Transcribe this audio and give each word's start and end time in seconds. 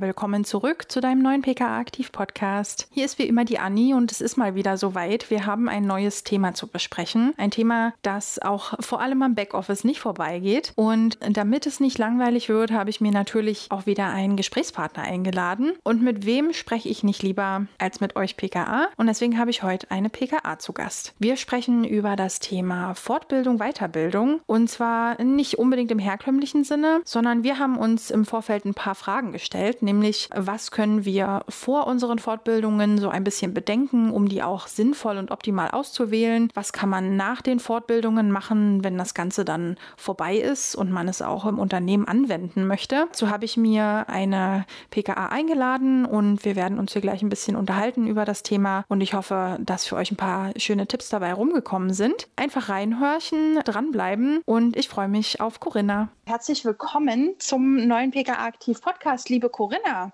Willkommen 0.00 0.44
zurück 0.44 0.92
zu 0.92 1.00
deinem 1.00 1.22
neuen 1.22 1.42
PKA 1.42 1.76
Aktiv 1.76 2.12
Podcast. 2.12 2.86
Hier 2.92 3.04
ist 3.04 3.18
wie 3.18 3.26
immer 3.26 3.44
die 3.44 3.58
Anni 3.58 3.94
und 3.94 4.12
es 4.12 4.20
ist 4.20 4.36
mal 4.36 4.54
wieder 4.54 4.76
soweit. 4.76 5.28
Wir 5.28 5.44
haben 5.44 5.68
ein 5.68 5.86
neues 5.86 6.22
Thema 6.22 6.54
zu 6.54 6.68
besprechen. 6.68 7.34
Ein 7.36 7.50
Thema, 7.50 7.94
das 8.02 8.38
auch 8.38 8.74
vor 8.78 9.00
allem 9.00 9.22
am 9.22 9.34
Backoffice 9.34 9.82
nicht 9.82 9.98
vorbeigeht. 9.98 10.72
Und 10.76 11.18
damit 11.28 11.66
es 11.66 11.80
nicht 11.80 11.98
langweilig 11.98 12.48
wird, 12.48 12.70
habe 12.70 12.90
ich 12.90 13.00
mir 13.00 13.10
natürlich 13.10 13.66
auch 13.70 13.86
wieder 13.86 14.06
einen 14.06 14.36
Gesprächspartner 14.36 15.02
eingeladen. 15.02 15.72
Und 15.82 16.00
mit 16.00 16.24
wem 16.24 16.52
spreche 16.52 16.88
ich 16.88 17.02
nicht 17.02 17.24
lieber 17.24 17.66
als 17.78 18.00
mit 18.00 18.14
euch 18.14 18.36
PKA? 18.36 18.86
Und 18.98 19.08
deswegen 19.08 19.36
habe 19.36 19.50
ich 19.50 19.64
heute 19.64 19.90
eine 19.90 20.10
PKA 20.10 20.60
zu 20.60 20.72
Gast. 20.72 21.14
Wir 21.18 21.36
sprechen 21.36 21.82
über 21.82 22.14
das 22.14 22.38
Thema 22.38 22.94
Fortbildung, 22.94 23.58
Weiterbildung. 23.58 24.42
Und 24.46 24.70
zwar 24.70 25.20
nicht 25.20 25.58
unbedingt 25.58 25.90
im 25.90 25.98
herkömmlichen 25.98 26.62
Sinne, 26.62 27.00
sondern 27.04 27.42
wir 27.42 27.58
haben 27.58 27.76
uns 27.76 28.12
im 28.12 28.24
Vorfeld 28.24 28.64
ein 28.64 28.74
paar 28.74 28.94
Fragen 28.94 29.32
gestellt, 29.32 29.82
nämlich 29.88 30.28
was 30.34 30.70
können 30.70 31.04
wir 31.06 31.44
vor 31.48 31.86
unseren 31.86 32.18
Fortbildungen 32.18 32.98
so 32.98 33.08
ein 33.08 33.24
bisschen 33.24 33.54
bedenken, 33.54 34.10
um 34.10 34.28
die 34.28 34.42
auch 34.42 34.66
sinnvoll 34.66 35.16
und 35.16 35.30
optimal 35.30 35.70
auszuwählen? 35.70 36.50
Was 36.54 36.72
kann 36.72 36.90
man 36.90 37.16
nach 37.16 37.40
den 37.40 37.58
Fortbildungen 37.58 38.30
machen, 38.30 38.84
wenn 38.84 38.98
das 38.98 39.14
Ganze 39.14 39.44
dann 39.46 39.76
vorbei 39.96 40.36
ist 40.36 40.74
und 40.76 40.90
man 40.90 41.08
es 41.08 41.22
auch 41.22 41.46
im 41.46 41.58
Unternehmen 41.58 42.06
anwenden 42.06 42.66
möchte? 42.66 43.08
So 43.12 43.30
habe 43.30 43.46
ich 43.46 43.56
mir 43.56 44.04
eine 44.08 44.66
PKA 44.90 45.28
eingeladen 45.28 46.04
und 46.04 46.44
wir 46.44 46.54
werden 46.54 46.78
uns 46.78 46.92
hier 46.92 47.02
gleich 47.02 47.22
ein 47.22 47.30
bisschen 47.30 47.56
unterhalten 47.56 48.06
über 48.06 48.26
das 48.26 48.42
Thema 48.42 48.84
und 48.88 49.00
ich 49.00 49.14
hoffe, 49.14 49.56
dass 49.60 49.86
für 49.86 49.96
euch 49.96 50.10
ein 50.10 50.16
paar 50.16 50.52
schöne 50.58 50.86
Tipps 50.86 51.08
dabei 51.08 51.32
rumgekommen 51.32 51.94
sind. 51.94 52.28
Einfach 52.36 52.68
reinhörchen, 52.68 53.60
dranbleiben 53.64 54.42
und 54.44 54.76
ich 54.76 54.88
freue 54.88 55.08
mich 55.08 55.40
auf 55.40 55.60
Corinna. 55.60 56.08
Herzlich 56.26 56.66
willkommen 56.66 57.36
zum 57.38 57.86
neuen 57.86 58.10
PKA 58.10 58.44
Aktiv 58.44 58.82
Podcast, 58.82 59.30
liebe 59.30 59.48
Corinna. 59.48 59.67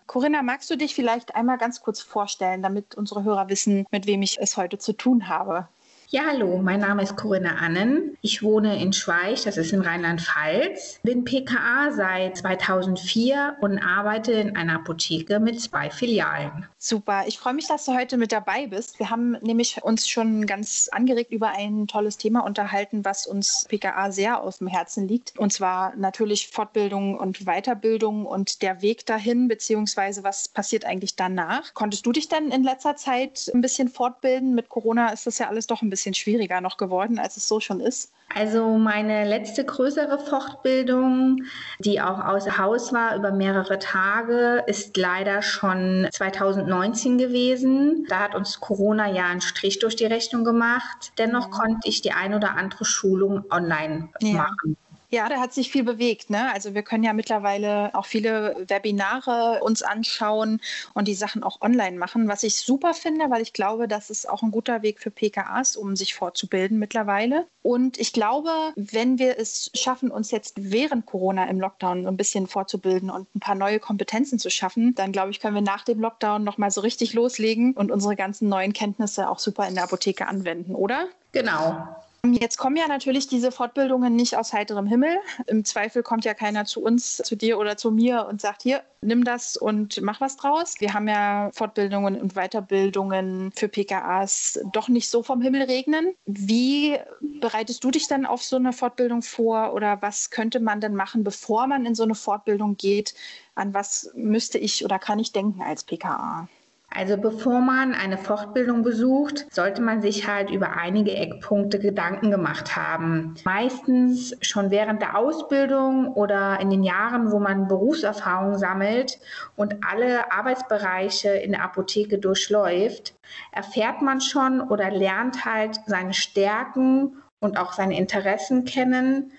Corinna, 0.06 0.42
magst 0.42 0.70
du 0.70 0.77
dich 0.77 0.94
vielleicht 0.94 1.34
einmal 1.34 1.58
ganz 1.58 1.80
kurz 1.80 2.00
vorstellen, 2.00 2.62
damit 2.62 2.94
unsere 2.94 3.24
Hörer 3.24 3.48
wissen, 3.48 3.86
mit 3.91 4.06
wem 4.06 4.22
ich 4.22 4.38
es 4.41 4.56
heute 4.56 4.78
zu 4.78 4.92
tun 4.94 5.28
habe? 5.28 5.69
Ja, 6.15 6.27
hallo, 6.29 6.59
mein 6.62 6.79
Name 6.79 7.03
ist 7.03 7.17
Corinna 7.17 7.57
Annen. 7.57 8.17
Ich 8.20 8.41
wohne 8.41 8.81
in 8.81 8.93
Schweich, 8.93 9.43
das 9.43 9.57
ist 9.57 9.73
in 9.73 9.81
Rheinland-Pfalz. 9.81 11.01
Bin 11.03 11.25
PKA 11.25 11.91
seit 11.91 12.37
2004 12.37 13.57
und 13.61 13.81
arbeite 13.81 14.31
in 14.31 14.55
einer 14.55 14.77
Apotheke 14.77 15.41
mit 15.41 15.61
zwei 15.61 15.91
Filialen. 15.91 16.69
Super, 16.79 17.25
ich 17.27 17.41
freue 17.41 17.55
mich, 17.55 17.67
dass 17.67 17.85
du 17.87 17.95
heute 17.97 18.17
mit 18.17 18.31
dabei 18.31 18.69
bist. 18.69 19.01
Wir 19.01 19.11
haben 19.11 19.33
nämlich 19.41 19.83
uns 19.83 20.09
schon 20.09 20.47
ganz 20.47 20.89
angeregt 20.92 21.33
über 21.33 21.48
ein 21.48 21.89
tolles 21.89 22.17
Thema 22.17 22.47
unterhalten, 22.47 23.05
was 23.05 23.27
uns 23.27 23.67
PKA 23.69 24.12
sehr 24.12 24.41
auf 24.41 24.59
dem 24.59 24.69
Herzen 24.69 25.09
liegt. 25.09 25.37
Und 25.37 25.53
zwar 25.53 25.97
natürlich 25.97 26.47
Fortbildung 26.47 27.19
und 27.19 27.45
Weiterbildung 27.45 28.25
und 28.25 28.62
der 28.62 28.83
Weg 28.83 29.05
dahin, 29.07 29.48
beziehungsweise 29.48 30.23
was 30.23 30.47
passiert 30.47 30.85
eigentlich 30.85 31.17
danach. 31.17 31.75
Konntest 31.75 32.07
du 32.07 32.12
dich 32.12 32.29
denn 32.29 32.53
in 32.53 32.62
letzter 32.62 32.95
Zeit 32.95 33.51
ein 33.53 33.62
bisschen 33.62 33.89
fortbilden? 33.89 34.55
Mit 34.55 34.69
Corona 34.69 35.09
ist 35.09 35.27
das 35.27 35.39
ja 35.39 35.48
alles 35.48 35.67
doch 35.67 35.83
ein 35.83 35.91
bisschen 35.91 36.03
bisschen 36.05 36.14
schwieriger 36.14 36.60
noch 36.60 36.77
geworden, 36.77 37.19
als 37.19 37.36
es 37.36 37.48
so 37.48 37.60
schon 37.60 37.80
ist? 37.80 38.12
Also 38.34 38.77
meine 38.78 39.24
letzte 39.24 39.64
größere 39.64 40.19
Fortbildung, 40.19 41.44
die 41.78 42.00
auch 42.00 42.19
außer 42.19 42.58
Haus 42.58 42.92
war 42.92 43.16
über 43.16 43.33
mehrere 43.33 43.78
Tage, 43.78 44.64
ist 44.66 44.96
leider 44.96 45.41
schon 45.41 46.08
2019 46.11 47.16
gewesen. 47.16 48.06
Da 48.08 48.20
hat 48.20 48.34
uns 48.34 48.61
Corona 48.61 49.11
ja 49.11 49.27
einen 49.27 49.41
Strich 49.41 49.78
durch 49.78 49.96
die 49.96 50.06
Rechnung 50.06 50.44
gemacht. 50.44 51.12
Dennoch 51.19 51.50
konnte 51.50 51.88
ich 51.88 52.02
die 52.02 52.12
ein 52.12 52.34
oder 52.34 52.56
andere 52.56 52.84
Schulung 52.84 53.44
online 53.50 54.08
ja. 54.20 54.33
machen. 54.33 54.77
Ja, 55.10 55.28
da 55.28 55.38
hat 55.41 55.52
sich 55.52 55.70
viel 55.70 55.84
bewegt. 55.84 56.30
Ne? 56.30 56.52
Also 56.52 56.74
wir 56.74 56.83
können 56.83 57.05
ja 57.05 57.12
mittlerweile 57.12 57.94
auch 57.94 58.06
viele 58.06 58.64
Webinare 58.69 59.61
uns 59.62 59.83
anschauen 59.83 60.61
und 60.95 61.08
die 61.08 61.14
Sachen 61.14 61.42
auch 61.42 61.61
online 61.61 61.98
machen, 61.98 62.29
was 62.29 62.42
ich 62.42 62.56
super 62.56 62.95
finde, 62.95 63.30
weil 63.30 63.42
ich 63.42 63.52
glaube, 63.52 63.89
das 63.89 64.11
ist 64.11 64.29
auch 64.29 64.42
ein 64.42 64.51
guter 64.51 64.83
Weg 64.83 65.01
für 65.01 65.11
PKAs, 65.11 65.77
um 65.77 65.96
sich 65.96 66.14
fortzubilden 66.14 66.79
mittlerweile. 66.79 67.46
Und 67.62 67.98
ich 67.98 68.12
glaube, 68.12 68.51
wenn 68.77 69.18
wir 69.18 69.39
es 69.39 69.70
schaffen, 69.74 70.11
uns 70.11 70.30
jetzt 70.30 70.70
während 70.70 71.06
Corona 71.06 71.48
im 71.48 71.61
Lockdown 71.61 72.06
ein 72.06 72.17
bisschen 72.17 72.46
fortzubilden 72.46 73.11
und 73.11 73.34
ein 73.34 73.40
paar 73.40 73.55
neue 73.55 73.79
Kompetenzen 73.79 74.39
zu 74.39 74.50
schaffen, 74.50 74.95
dann 74.95 75.12
glaube 75.12 75.30
ich, 75.30 75.40
können 75.40 75.55
wir 75.55 75.62
nach 75.62 75.84
dem 75.84 76.00
Lockdown 76.00 76.45
nochmal 76.45 76.70
so 76.70 76.80
richtig 76.80 77.14
loslegen 77.14 77.73
und 77.73 77.90
unsere 77.90 78.17
ganzen 78.17 78.48
neuen 78.48 78.73
Kenntnisse 78.73 79.29
auch 79.29 79.39
super 79.39 79.67
in 79.67 79.74
der 79.74 79.84
Apotheke 79.84 80.27
anwenden, 80.29 80.74
oder? 80.74 81.06
Genau. 81.33 81.89
Jetzt 82.33 82.57
kommen 82.57 82.77
ja 82.77 82.89
natürlich 82.89 83.27
diese 83.27 83.52
Fortbildungen 83.52 84.17
nicht 84.17 84.39
aus 84.39 84.55
heiterem 84.55 84.86
Himmel. 84.86 85.18
Im 85.46 85.62
Zweifel 85.64 86.02
kommt 86.02 86.24
ja 86.24 86.33
keiner 86.33 86.64
zu 86.64 86.83
uns, 86.83 87.18
zu 87.18 87.36
dir 87.36 87.58
oder 87.58 87.77
zu 87.77 87.90
mir 87.90 88.27
und 88.27 88.40
sagt, 88.40 88.62
hier, 88.62 88.83
nimm 89.02 89.24
das 89.24 89.58
und 89.58 90.01
mach 90.01 90.23
was 90.23 90.39
draus. 90.39 90.77
Wir 90.79 90.95
haben 90.95 91.07
ja 91.07 91.51
Fortbildungen 91.52 92.18
und 92.18 92.35
Weiterbildungen 92.35 93.52
für 93.55 93.68
PKAs 93.68 94.58
doch 94.73 94.89
nicht 94.89 95.11
so 95.11 95.23
vom 95.23 95.42
Himmel 95.42 95.64
regnen. 95.64 96.14
Wie 96.24 96.96
bereitest 97.20 97.85
du 97.85 97.90
dich 97.90 98.08
dann 98.08 98.24
auf 98.24 98.42
so 98.42 98.56
eine 98.56 98.73
Fortbildung 98.73 99.20
vor 99.20 99.74
oder 99.74 100.01
was 100.01 100.30
könnte 100.30 100.61
man 100.61 100.80
denn 100.80 100.95
machen, 100.95 101.24
bevor 101.24 101.67
man 101.67 101.85
in 101.85 101.95
so 101.95 102.05
eine 102.05 102.14
Fortbildung 102.14 102.79
geht? 102.79 103.14
An 103.55 103.74
was 103.74 104.11
müsste 104.14 104.56
ich 104.56 104.83
oder 104.83 104.98
kann 104.98 105.18
ich 105.18 105.33
denken 105.33 105.61
als 105.61 105.85
PKA? 105.85 106.48
Also 106.96 107.16
bevor 107.16 107.60
man 107.60 107.92
eine 107.92 108.16
Fortbildung 108.16 108.82
besucht, 108.82 109.46
sollte 109.52 109.82
man 109.82 110.00
sich 110.00 110.28
halt 110.28 110.50
über 110.50 110.77
einige 110.77 111.12
Eckpunkte 111.12 111.80
Gedanken 111.80 112.30
gemacht 112.30 112.77
haben. 112.77 113.34
Meistens 113.44 114.36
schon 114.42 114.70
während 114.70 115.02
der 115.02 115.18
Ausbildung 115.18 116.12
oder 116.12 116.60
in 116.60 116.70
den 116.70 116.84
Jahren, 116.84 117.32
wo 117.32 117.40
man 117.40 117.66
Berufserfahrung 117.66 118.58
sammelt 118.58 119.18
und 119.56 119.78
alle 119.90 120.30
Arbeitsbereiche 120.30 121.30
in 121.30 121.52
der 121.52 121.64
Apotheke 121.64 122.18
durchläuft, 122.18 123.14
erfährt 123.50 124.00
man 124.00 124.20
schon 124.20 124.61
oder 124.61 124.90
lernt 124.90 125.44
halt 125.44 125.80
seine 125.86 126.14
Stärken 126.14 127.16
und 127.40 127.58
auch 127.58 127.72
seine 127.72 127.98
Interessen 127.98 128.64
kennen. 128.64 129.32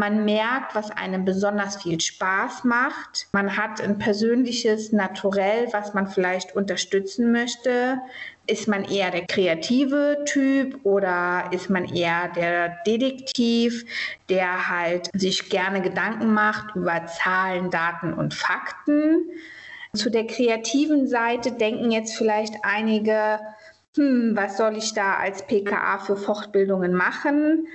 Man 0.00 0.24
merkt, 0.24 0.74
was 0.74 0.90
einem 0.90 1.26
besonders 1.26 1.82
viel 1.82 2.00
Spaß 2.00 2.64
macht. 2.64 3.28
Man 3.32 3.58
hat 3.58 3.82
ein 3.82 3.98
persönliches 3.98 4.92
Naturell, 4.92 5.68
was 5.72 5.92
man 5.92 6.06
vielleicht 6.06 6.56
unterstützen 6.56 7.32
möchte. 7.32 7.98
Ist 8.46 8.66
man 8.66 8.84
eher 8.84 9.10
der 9.10 9.26
kreative 9.26 10.24
Typ 10.24 10.80
oder 10.84 11.50
ist 11.50 11.68
man 11.68 11.84
eher 11.84 12.28
der 12.28 12.78
Detektiv, 12.86 13.84
der 14.30 14.70
halt 14.70 15.10
sich 15.12 15.50
gerne 15.50 15.82
Gedanken 15.82 16.32
macht 16.32 16.74
über 16.74 17.04
Zahlen, 17.04 17.68
Daten 17.68 18.14
und 18.14 18.32
Fakten? 18.32 19.28
Zu 19.92 20.08
der 20.08 20.26
kreativen 20.26 21.08
Seite 21.08 21.52
denken 21.52 21.90
jetzt 21.90 22.16
vielleicht 22.16 22.54
einige, 22.62 23.38
hm, 23.96 24.32
was 24.34 24.56
soll 24.56 24.78
ich 24.78 24.94
da 24.94 25.16
als 25.16 25.46
PKA 25.46 25.98
für 25.98 26.16
Fortbildungen 26.16 26.94
machen? 26.94 27.66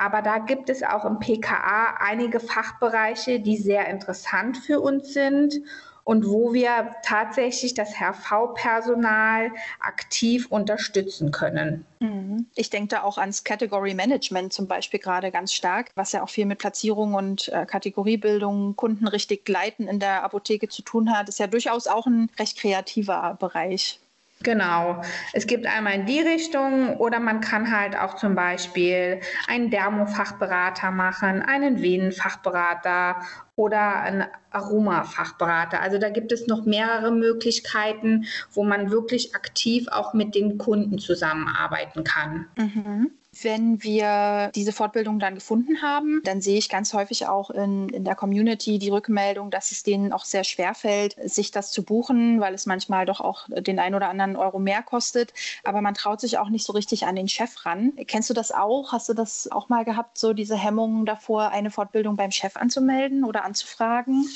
Aber 0.00 0.22
da 0.22 0.38
gibt 0.38 0.70
es 0.70 0.82
auch 0.82 1.04
im 1.04 1.18
PKA 1.18 1.98
einige 2.00 2.40
Fachbereiche, 2.40 3.38
die 3.38 3.58
sehr 3.58 3.86
interessant 3.88 4.56
für 4.56 4.80
uns 4.80 5.12
sind 5.12 5.60
und 6.04 6.26
wo 6.26 6.54
wir 6.54 6.96
tatsächlich 7.04 7.74
das 7.74 7.90
HV-Personal 8.00 9.50
aktiv 9.78 10.46
unterstützen 10.48 11.32
können. 11.32 11.84
Mhm. 11.98 12.46
Ich 12.54 12.70
denke 12.70 12.88
da 12.88 13.02
auch 13.02 13.18
ans 13.18 13.44
Category 13.44 13.92
Management 13.92 14.54
zum 14.54 14.66
Beispiel 14.66 15.00
gerade 15.00 15.30
ganz 15.30 15.52
stark, 15.52 15.90
was 15.96 16.12
ja 16.12 16.22
auch 16.22 16.30
viel 16.30 16.46
mit 16.46 16.58
Platzierung 16.60 17.12
und 17.12 17.48
äh, 17.48 17.66
Kategoriebildung, 17.66 18.76
Kunden 18.76 19.06
richtig 19.06 19.46
leiten 19.50 19.86
in 19.86 20.00
der 20.00 20.24
Apotheke 20.24 20.68
zu 20.68 20.80
tun 20.80 21.14
hat. 21.14 21.28
Ist 21.28 21.40
ja 21.40 21.46
durchaus 21.46 21.86
auch 21.86 22.06
ein 22.06 22.30
recht 22.38 22.58
kreativer 22.58 23.36
Bereich. 23.38 24.00
Genau. 24.42 25.02
Es 25.34 25.46
gibt 25.46 25.66
einmal 25.66 25.96
in 25.96 26.06
die 26.06 26.20
Richtung 26.20 26.96
oder 26.96 27.20
man 27.20 27.42
kann 27.42 27.70
halt 27.70 27.94
auch 27.94 28.16
zum 28.16 28.34
Beispiel 28.34 29.20
einen 29.46 29.70
Dermofachberater 29.70 30.90
machen, 30.90 31.42
einen 31.42 31.82
Venenfachberater 31.82 33.20
oder 33.56 34.00
einen 34.00 34.24
Aromafachberater. 34.50 35.82
Also 35.82 35.98
da 35.98 36.08
gibt 36.08 36.32
es 36.32 36.46
noch 36.46 36.64
mehrere 36.64 37.12
Möglichkeiten, 37.12 38.24
wo 38.50 38.64
man 38.64 38.90
wirklich 38.90 39.34
aktiv 39.34 39.88
auch 39.90 40.14
mit 40.14 40.34
den 40.34 40.56
Kunden 40.56 40.98
zusammenarbeiten 40.98 42.02
kann. 42.02 42.46
Mhm. 42.56 43.10
Wenn 43.42 43.82
wir 43.84 44.50
diese 44.56 44.72
Fortbildung 44.72 45.20
dann 45.20 45.36
gefunden 45.36 45.82
haben, 45.82 46.20
dann 46.24 46.40
sehe 46.40 46.58
ich 46.58 46.68
ganz 46.68 46.92
häufig 46.92 47.28
auch 47.28 47.50
in, 47.50 47.88
in 47.90 48.04
der 48.04 48.16
Community 48.16 48.80
die 48.80 48.90
Rückmeldung, 48.90 49.52
dass 49.52 49.70
es 49.70 49.84
denen 49.84 50.12
auch 50.12 50.24
sehr 50.24 50.42
schwer 50.42 50.74
fällt, 50.74 51.16
sich 51.30 51.52
das 51.52 51.70
zu 51.70 51.84
buchen, 51.84 52.40
weil 52.40 52.54
es 52.54 52.66
manchmal 52.66 53.06
doch 53.06 53.20
auch 53.20 53.46
den 53.48 53.78
ein 53.78 53.94
oder 53.94 54.08
anderen 54.08 54.34
Euro 54.34 54.58
mehr 54.58 54.82
kostet. 54.82 55.32
Aber 55.62 55.80
man 55.80 55.94
traut 55.94 56.20
sich 56.20 56.38
auch 56.38 56.48
nicht 56.48 56.66
so 56.66 56.72
richtig 56.72 57.06
an 57.06 57.14
den 57.14 57.28
Chef 57.28 57.64
ran. 57.64 57.92
Kennst 58.08 58.30
du 58.30 58.34
das 58.34 58.50
auch? 58.50 58.92
Hast 58.92 59.08
du 59.08 59.14
das 59.14 59.48
auch 59.52 59.68
mal 59.68 59.84
gehabt, 59.84 60.18
so 60.18 60.32
diese 60.32 60.56
Hemmungen 60.56 61.06
davor, 61.06 61.50
eine 61.50 61.70
Fortbildung 61.70 62.16
beim 62.16 62.32
Chef 62.32 62.56
anzumelden 62.56 63.24
oder 63.24 63.44
anzufragen? 63.44 64.26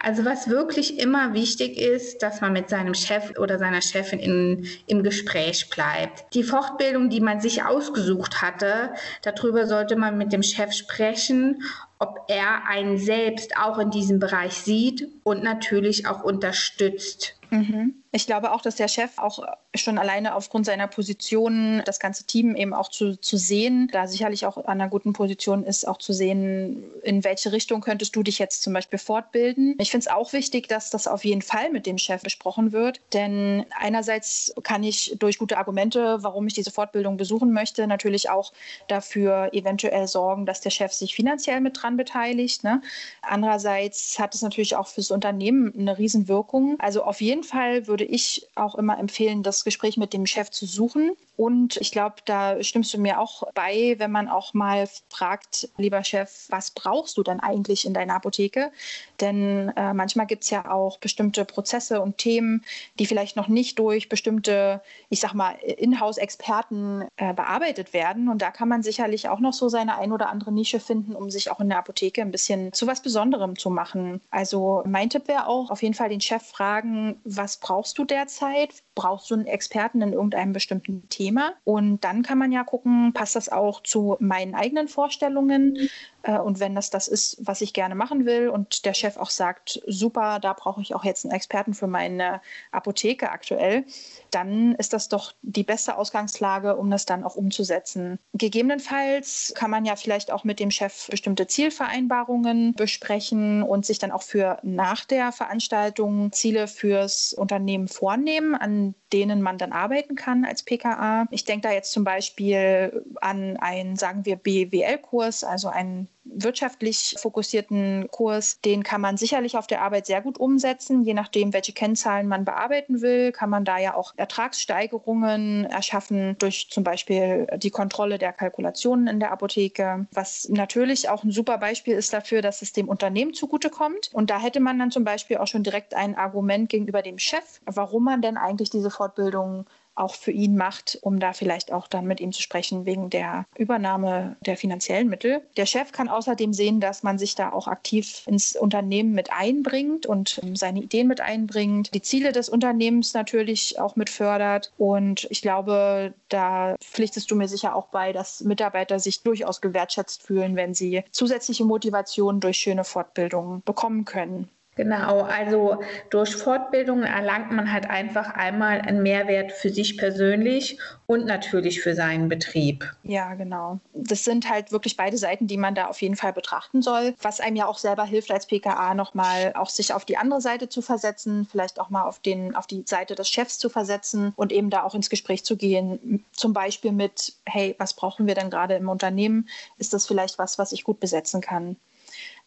Also 0.00 0.24
was 0.24 0.48
wirklich 0.48 0.98
immer 0.98 1.34
wichtig 1.34 1.76
ist, 1.76 2.22
dass 2.22 2.40
man 2.40 2.52
mit 2.52 2.68
seinem 2.68 2.94
Chef 2.94 3.38
oder 3.38 3.58
seiner 3.58 3.82
Chefin 3.82 4.18
in, 4.18 4.66
im 4.86 5.02
Gespräch 5.02 5.70
bleibt. 5.70 6.34
Die 6.34 6.42
Fortbildung, 6.42 7.10
die 7.10 7.20
man 7.20 7.40
sich 7.40 7.64
ausgesucht 7.64 8.40
hatte, 8.42 8.92
darüber 9.22 9.66
sollte 9.66 9.96
man 9.96 10.16
mit 10.18 10.32
dem 10.32 10.42
Chef 10.42 10.72
sprechen, 10.72 11.62
ob 11.98 12.26
er 12.28 12.66
einen 12.68 12.98
selbst 12.98 13.56
auch 13.56 13.78
in 13.78 13.90
diesem 13.90 14.20
Bereich 14.20 14.52
sieht 14.52 15.08
und 15.24 15.42
natürlich 15.42 16.06
auch 16.06 16.22
unterstützt. 16.22 17.34
Mhm. 17.50 17.94
Ich 18.10 18.26
glaube 18.26 18.52
auch, 18.52 18.62
dass 18.62 18.76
der 18.76 18.88
Chef 18.88 19.18
auch 19.18 19.40
schon 19.74 19.98
alleine 19.98 20.34
aufgrund 20.34 20.66
seiner 20.66 20.86
Position 20.86 21.82
das 21.84 22.00
ganze 22.00 22.24
Team 22.24 22.56
eben 22.56 22.72
auch 22.72 22.88
zu, 22.88 23.16
zu 23.16 23.36
sehen, 23.36 23.88
da 23.92 24.06
sicherlich 24.06 24.46
auch 24.46 24.56
an 24.56 24.80
einer 24.80 24.88
guten 24.88 25.12
Position 25.12 25.64
ist, 25.64 25.86
auch 25.86 25.98
zu 25.98 26.12
sehen, 26.12 26.84
in 27.02 27.22
welche 27.22 27.52
Richtung 27.52 27.80
könntest 27.80 28.16
du 28.16 28.22
dich 28.22 28.38
jetzt 28.38 28.62
zum 28.62 28.72
Beispiel 28.72 28.98
fortbilden. 28.98 29.76
Ich 29.78 29.90
finde 29.90 30.06
es 30.06 30.12
auch 30.12 30.32
wichtig, 30.32 30.68
dass 30.68 30.90
das 30.90 31.06
auf 31.06 31.24
jeden 31.24 31.42
Fall 31.42 31.70
mit 31.70 31.86
dem 31.86 31.98
Chef 31.98 32.22
besprochen 32.22 32.72
wird, 32.72 33.00
denn 33.12 33.66
einerseits 33.78 34.54
kann 34.62 34.82
ich 34.82 35.14
durch 35.18 35.38
gute 35.38 35.58
Argumente, 35.58 36.18
warum 36.22 36.46
ich 36.46 36.54
diese 36.54 36.70
Fortbildung 36.70 37.16
besuchen 37.16 37.52
möchte, 37.52 37.86
natürlich 37.86 38.30
auch 38.30 38.52
dafür 38.88 39.50
eventuell 39.52 40.06
sorgen, 40.08 40.46
dass 40.46 40.60
der 40.60 40.70
Chef 40.70 40.92
sich 40.92 41.14
finanziell 41.14 41.60
mit 41.60 41.82
dran 41.82 41.96
beteiligt. 41.96 42.64
Ne? 42.64 42.80
Andererseits 43.22 44.18
hat 44.18 44.34
es 44.34 44.42
natürlich 44.42 44.76
auch 44.76 44.88
fürs 44.88 45.10
Unternehmen 45.10 45.72
eine 45.76 45.98
Riesenwirkung. 45.98 46.76
Also 46.80 47.02
auf 47.02 47.20
jeden 47.20 47.42
Fall 47.42 47.86
würde 47.86 47.97
würde 47.98 48.12
ich 48.12 48.46
auch 48.54 48.76
immer 48.76 48.98
empfehlen, 48.98 49.42
das 49.42 49.64
Gespräch 49.64 49.96
mit 49.96 50.12
dem 50.12 50.24
Chef 50.24 50.50
zu 50.50 50.66
suchen. 50.66 51.16
Und 51.38 51.76
ich 51.76 51.92
glaube, 51.92 52.16
da 52.24 52.60
stimmst 52.64 52.92
du 52.92 52.98
mir 52.98 53.20
auch 53.20 53.44
bei, 53.54 53.94
wenn 53.98 54.10
man 54.10 54.28
auch 54.28 54.54
mal 54.54 54.88
fragt, 55.08 55.68
lieber 55.76 56.02
Chef, 56.02 56.46
was 56.48 56.72
brauchst 56.72 57.16
du 57.16 57.22
denn 57.22 57.38
eigentlich 57.38 57.86
in 57.86 57.94
deiner 57.94 58.16
Apotheke? 58.16 58.72
Denn 59.20 59.72
äh, 59.76 59.94
manchmal 59.94 60.26
gibt 60.26 60.42
es 60.42 60.50
ja 60.50 60.68
auch 60.68 60.98
bestimmte 60.98 61.44
Prozesse 61.44 62.00
und 62.00 62.18
Themen, 62.18 62.64
die 62.98 63.06
vielleicht 63.06 63.36
noch 63.36 63.46
nicht 63.46 63.78
durch 63.78 64.08
bestimmte, 64.08 64.82
ich 65.10 65.20
sag 65.20 65.32
mal, 65.32 65.52
Inhouse-Experten 65.62 67.04
äh, 67.16 67.32
bearbeitet 67.32 67.92
werden. 67.92 68.28
Und 68.28 68.42
da 68.42 68.50
kann 68.50 68.68
man 68.68 68.82
sicherlich 68.82 69.28
auch 69.28 69.38
noch 69.38 69.52
so 69.52 69.68
seine 69.68 69.96
ein 69.96 70.10
oder 70.10 70.30
andere 70.30 70.50
Nische 70.50 70.80
finden, 70.80 71.14
um 71.14 71.30
sich 71.30 71.52
auch 71.52 71.60
in 71.60 71.68
der 71.68 71.78
Apotheke 71.78 72.20
ein 72.20 72.32
bisschen 72.32 72.72
zu 72.72 72.88
was 72.88 73.00
Besonderem 73.00 73.56
zu 73.56 73.70
machen. 73.70 74.20
Also 74.32 74.82
mein 74.86 75.08
Tipp 75.08 75.28
wäre 75.28 75.46
auch, 75.46 75.70
auf 75.70 75.84
jeden 75.84 75.94
Fall 75.94 76.08
den 76.08 76.20
Chef 76.20 76.42
fragen, 76.42 77.20
was 77.22 77.58
brauchst 77.58 77.87
du 77.96 78.04
derzeit? 78.04 78.82
Brauchst 78.94 79.30
du 79.30 79.34
einen 79.34 79.46
Experten 79.46 80.02
in 80.02 80.12
irgendeinem 80.12 80.52
bestimmten 80.52 81.08
Thema? 81.08 81.52
Und 81.64 82.02
dann 82.04 82.22
kann 82.22 82.38
man 82.38 82.50
ja 82.50 82.64
gucken, 82.64 83.12
passt 83.12 83.36
das 83.36 83.48
auch 83.48 83.82
zu 83.82 84.16
meinen 84.18 84.54
eigenen 84.54 84.88
Vorstellungen? 84.88 85.88
Äh, 86.22 86.38
und 86.38 86.60
wenn 86.60 86.74
das 86.74 86.90
das 86.90 87.08
ist, 87.08 87.38
was 87.40 87.60
ich 87.60 87.72
gerne 87.72 87.94
machen 87.94 88.26
will 88.26 88.48
und 88.48 88.84
der 88.84 88.94
Chef 88.94 89.16
auch 89.16 89.30
sagt, 89.30 89.80
super, 89.86 90.38
da 90.40 90.52
brauche 90.52 90.82
ich 90.82 90.94
auch 90.94 91.04
jetzt 91.04 91.24
einen 91.24 91.34
Experten 91.34 91.74
für 91.74 91.86
meine 91.86 92.40
Apotheke 92.72 93.30
aktuell, 93.30 93.84
dann 94.30 94.74
ist 94.74 94.92
das 94.92 95.08
doch 95.08 95.32
die 95.42 95.62
beste 95.62 95.96
Ausgangslage, 95.96 96.76
um 96.76 96.90
das 96.90 97.06
dann 97.06 97.24
auch 97.24 97.36
umzusetzen. 97.36 98.18
Gegebenenfalls 98.34 99.52
kann 99.56 99.70
man 99.70 99.84
ja 99.84 99.96
vielleicht 99.96 100.30
auch 100.30 100.44
mit 100.44 100.60
dem 100.60 100.70
Chef 100.70 101.08
bestimmte 101.08 101.46
Zielvereinbarungen 101.46 102.74
besprechen 102.74 103.62
und 103.62 103.86
sich 103.86 103.98
dann 103.98 104.10
auch 104.10 104.22
für 104.22 104.58
nach 104.62 105.04
der 105.04 105.32
Veranstaltung 105.32 106.32
Ziele 106.32 106.68
fürs 106.68 107.32
Unternehmen 107.32 107.77
vornehmen, 107.86 108.54
an 108.54 108.94
denen 109.12 109.40
man 109.42 109.58
dann 109.58 109.72
arbeiten 109.72 110.16
kann 110.16 110.44
als 110.44 110.64
PKA. 110.64 111.26
Ich 111.30 111.44
denke 111.44 111.68
da 111.68 111.72
jetzt 111.72 111.92
zum 111.92 112.02
Beispiel 112.02 113.04
an 113.20 113.56
einen, 113.58 113.96
sagen 113.96 114.24
wir, 114.24 114.36
BWL-Kurs, 114.36 115.44
also 115.44 115.68
einen 115.68 116.08
wirtschaftlich 116.42 117.16
fokussierten 117.18 118.08
Kurs, 118.10 118.60
den 118.60 118.82
kann 118.82 119.00
man 119.00 119.16
sicherlich 119.16 119.56
auf 119.56 119.66
der 119.66 119.82
Arbeit 119.82 120.06
sehr 120.06 120.20
gut 120.20 120.38
umsetzen. 120.38 121.02
Je 121.02 121.14
nachdem, 121.14 121.52
welche 121.52 121.72
Kennzahlen 121.72 122.28
man 122.28 122.44
bearbeiten 122.44 123.00
will, 123.02 123.32
kann 123.32 123.50
man 123.50 123.64
da 123.64 123.78
ja 123.78 123.94
auch 123.94 124.14
Ertragssteigerungen 124.16 125.64
erschaffen 125.64 126.36
durch 126.38 126.68
zum 126.70 126.84
Beispiel 126.84 127.46
die 127.56 127.70
Kontrolle 127.70 128.18
der 128.18 128.32
Kalkulationen 128.32 129.06
in 129.06 129.20
der 129.20 129.32
Apotheke, 129.32 130.06
was 130.12 130.48
natürlich 130.48 131.08
auch 131.08 131.24
ein 131.24 131.30
super 131.30 131.58
Beispiel 131.58 131.94
ist 131.94 132.12
dafür, 132.12 132.42
dass 132.42 132.62
es 132.62 132.72
dem 132.72 132.88
Unternehmen 132.88 133.34
zugutekommt. 133.34 134.10
Und 134.12 134.30
da 134.30 134.38
hätte 134.38 134.60
man 134.60 134.78
dann 134.78 134.90
zum 134.90 135.04
Beispiel 135.04 135.38
auch 135.38 135.46
schon 135.46 135.62
direkt 135.62 135.94
ein 135.94 136.16
Argument 136.16 136.68
gegenüber 136.68 137.02
dem 137.02 137.18
Chef, 137.18 137.60
warum 137.64 138.04
man 138.04 138.22
denn 138.22 138.36
eigentlich 138.36 138.70
diese 138.70 138.90
Fortbildung 138.90 139.66
auch 139.98 140.14
für 140.14 140.30
ihn 140.30 140.56
macht, 140.56 140.98
um 141.02 141.20
da 141.20 141.32
vielleicht 141.32 141.72
auch 141.72 141.86
dann 141.86 142.06
mit 142.06 142.20
ihm 142.20 142.32
zu 142.32 142.42
sprechen 142.42 142.86
wegen 142.86 143.10
der 143.10 143.46
Übernahme 143.56 144.36
der 144.40 144.56
finanziellen 144.56 145.08
Mittel. 145.08 145.42
Der 145.56 145.66
Chef 145.66 145.92
kann 145.92 146.08
außerdem 146.08 146.52
sehen, 146.52 146.80
dass 146.80 147.02
man 147.02 147.18
sich 147.18 147.34
da 147.34 147.52
auch 147.52 147.68
aktiv 147.68 148.22
ins 148.26 148.56
Unternehmen 148.56 149.12
mit 149.12 149.32
einbringt 149.32 150.06
und 150.06 150.40
ähm, 150.42 150.56
seine 150.56 150.80
Ideen 150.80 151.08
mit 151.08 151.20
einbringt, 151.20 151.94
die 151.94 152.02
Ziele 152.02 152.32
des 152.32 152.48
Unternehmens 152.48 153.14
natürlich 153.14 153.78
auch 153.80 153.96
mit 153.96 154.10
fördert. 154.10 154.72
Und 154.78 155.26
ich 155.30 155.42
glaube, 155.42 156.14
da 156.28 156.76
pflichtest 156.80 157.30
du 157.30 157.36
mir 157.36 157.48
sicher 157.48 157.74
auch 157.74 157.88
bei, 157.88 158.12
dass 158.12 158.40
Mitarbeiter 158.40 158.98
sich 158.98 159.22
durchaus 159.22 159.60
gewertschätzt 159.60 160.22
fühlen, 160.22 160.56
wenn 160.56 160.74
sie 160.74 161.04
zusätzliche 161.10 161.64
Motivation 161.64 162.40
durch 162.40 162.58
schöne 162.58 162.84
Fortbildungen 162.84 163.62
bekommen 163.64 164.04
können. 164.04 164.48
Genau, 164.78 165.22
also 165.22 165.82
durch 166.08 166.36
Fortbildung 166.36 167.02
erlangt 167.02 167.50
man 167.50 167.72
halt 167.72 167.90
einfach 167.90 168.30
einmal 168.30 168.80
einen 168.80 169.02
Mehrwert 169.02 169.50
für 169.50 169.70
sich 169.70 169.98
persönlich 169.98 170.78
und 171.06 171.26
natürlich 171.26 171.80
für 171.80 171.96
seinen 171.96 172.28
Betrieb. 172.28 172.88
Ja, 173.02 173.34
genau. 173.34 173.80
Das 173.92 174.24
sind 174.24 174.48
halt 174.48 174.70
wirklich 174.70 174.96
beide 174.96 175.18
Seiten, 175.18 175.48
die 175.48 175.56
man 175.56 175.74
da 175.74 175.86
auf 175.86 176.00
jeden 176.00 176.14
Fall 176.14 176.32
betrachten 176.32 176.80
soll. 176.80 177.16
Was 177.20 177.40
einem 177.40 177.56
ja 177.56 177.66
auch 177.66 177.78
selber 177.78 178.04
hilft 178.04 178.30
als 178.30 178.46
PKA 178.46 178.94
nochmal 178.94 179.52
auch 179.56 179.68
sich 179.68 179.92
auf 179.92 180.04
die 180.04 180.16
andere 180.16 180.40
Seite 180.40 180.68
zu 180.68 180.80
versetzen, 180.80 181.48
vielleicht 181.50 181.80
auch 181.80 181.90
mal 181.90 182.04
auf, 182.04 182.20
den, 182.20 182.54
auf 182.54 182.68
die 182.68 182.84
Seite 182.86 183.16
des 183.16 183.28
Chefs 183.28 183.58
zu 183.58 183.70
versetzen 183.70 184.32
und 184.36 184.52
eben 184.52 184.70
da 184.70 184.84
auch 184.84 184.94
ins 184.94 185.10
Gespräch 185.10 185.44
zu 185.44 185.56
gehen. 185.56 186.24
Zum 186.30 186.52
Beispiel 186.52 186.92
mit, 186.92 187.32
hey, 187.46 187.74
was 187.78 187.94
brauchen 187.94 188.28
wir 188.28 188.36
denn 188.36 188.48
gerade 188.48 188.76
im 188.76 188.88
Unternehmen? 188.88 189.48
Ist 189.76 189.92
das 189.92 190.06
vielleicht 190.06 190.38
was, 190.38 190.56
was 190.56 190.70
ich 190.70 190.84
gut 190.84 191.00
besetzen 191.00 191.40
kann? 191.40 191.74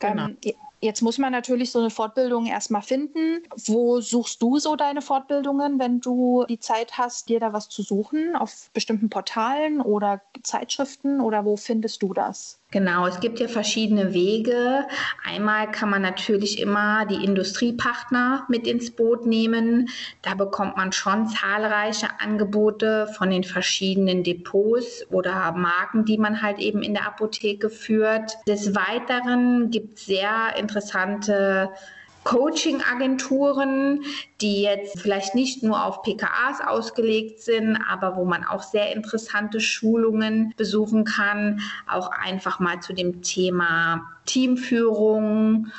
Genau. 0.01 0.27
Ähm, 0.27 0.37
Jetzt 0.83 1.03
muss 1.03 1.19
man 1.19 1.31
natürlich 1.31 1.71
so 1.71 1.77
eine 1.77 1.91
Fortbildung 1.91 2.47
erstmal 2.47 2.81
finden. 2.81 3.43
Wo 3.67 4.01
suchst 4.01 4.41
du 4.41 4.57
so 4.57 4.75
deine 4.75 5.03
Fortbildungen, 5.03 5.77
wenn 5.77 6.01
du 6.01 6.43
die 6.49 6.59
Zeit 6.59 6.97
hast, 6.97 7.29
dir 7.29 7.39
da 7.39 7.53
was 7.53 7.69
zu 7.69 7.83
suchen? 7.83 8.35
Auf 8.35 8.71
bestimmten 8.73 9.11
Portalen 9.11 9.79
oder 9.79 10.21
Zeitschriften 10.41 11.21
oder 11.21 11.45
wo 11.45 11.55
findest 11.55 12.01
du 12.01 12.13
das? 12.13 12.61
Genau, 12.71 13.05
es 13.05 13.19
gibt 13.19 13.41
ja 13.41 13.49
verschiedene 13.49 14.13
Wege. 14.13 14.87
Einmal 15.25 15.69
kann 15.69 15.89
man 15.89 16.01
natürlich 16.01 16.57
immer 16.59 17.05
die 17.05 17.23
Industriepartner 17.23 18.45
mit 18.47 18.65
ins 18.65 18.91
Boot 18.91 19.25
nehmen. 19.25 19.89
Da 20.21 20.35
bekommt 20.35 20.77
man 20.77 20.93
schon 20.93 21.27
zahlreiche 21.27 22.07
Angebote 22.21 23.07
von 23.17 23.29
den 23.29 23.43
verschiedenen 23.43 24.23
Depots 24.23 25.05
oder 25.11 25.51
Marken, 25.51 26.05
die 26.05 26.17
man 26.17 26.41
halt 26.41 26.59
eben 26.59 26.81
in 26.81 26.93
der 26.93 27.05
Apotheke 27.05 27.69
führt. 27.69 28.37
Des 28.47 28.73
Weiteren 28.73 29.69
gibt 29.69 29.90
es 29.95 30.05
sehr 30.05 30.55
interessante 30.57 31.69
Coaching-Agenturen, 32.23 34.03
die 34.41 34.61
jetzt 34.61 34.99
vielleicht 34.99 35.33
nicht 35.33 35.63
nur 35.63 35.83
auf 35.83 36.03
PKAs 36.03 36.61
ausgelegt 36.65 37.41
sind, 37.41 37.77
aber 37.89 38.15
wo 38.15 38.25
man 38.25 38.43
auch 38.43 38.61
sehr 38.61 38.93
interessante 38.93 39.59
Schulungen 39.59 40.53
besuchen 40.55 41.03
kann, 41.03 41.61
auch 41.87 42.11
einfach 42.11 42.59
mal 42.59 42.79
zu 42.79 42.93
dem 42.93 43.23
Thema 43.23 44.03
Teamführung 44.25 45.71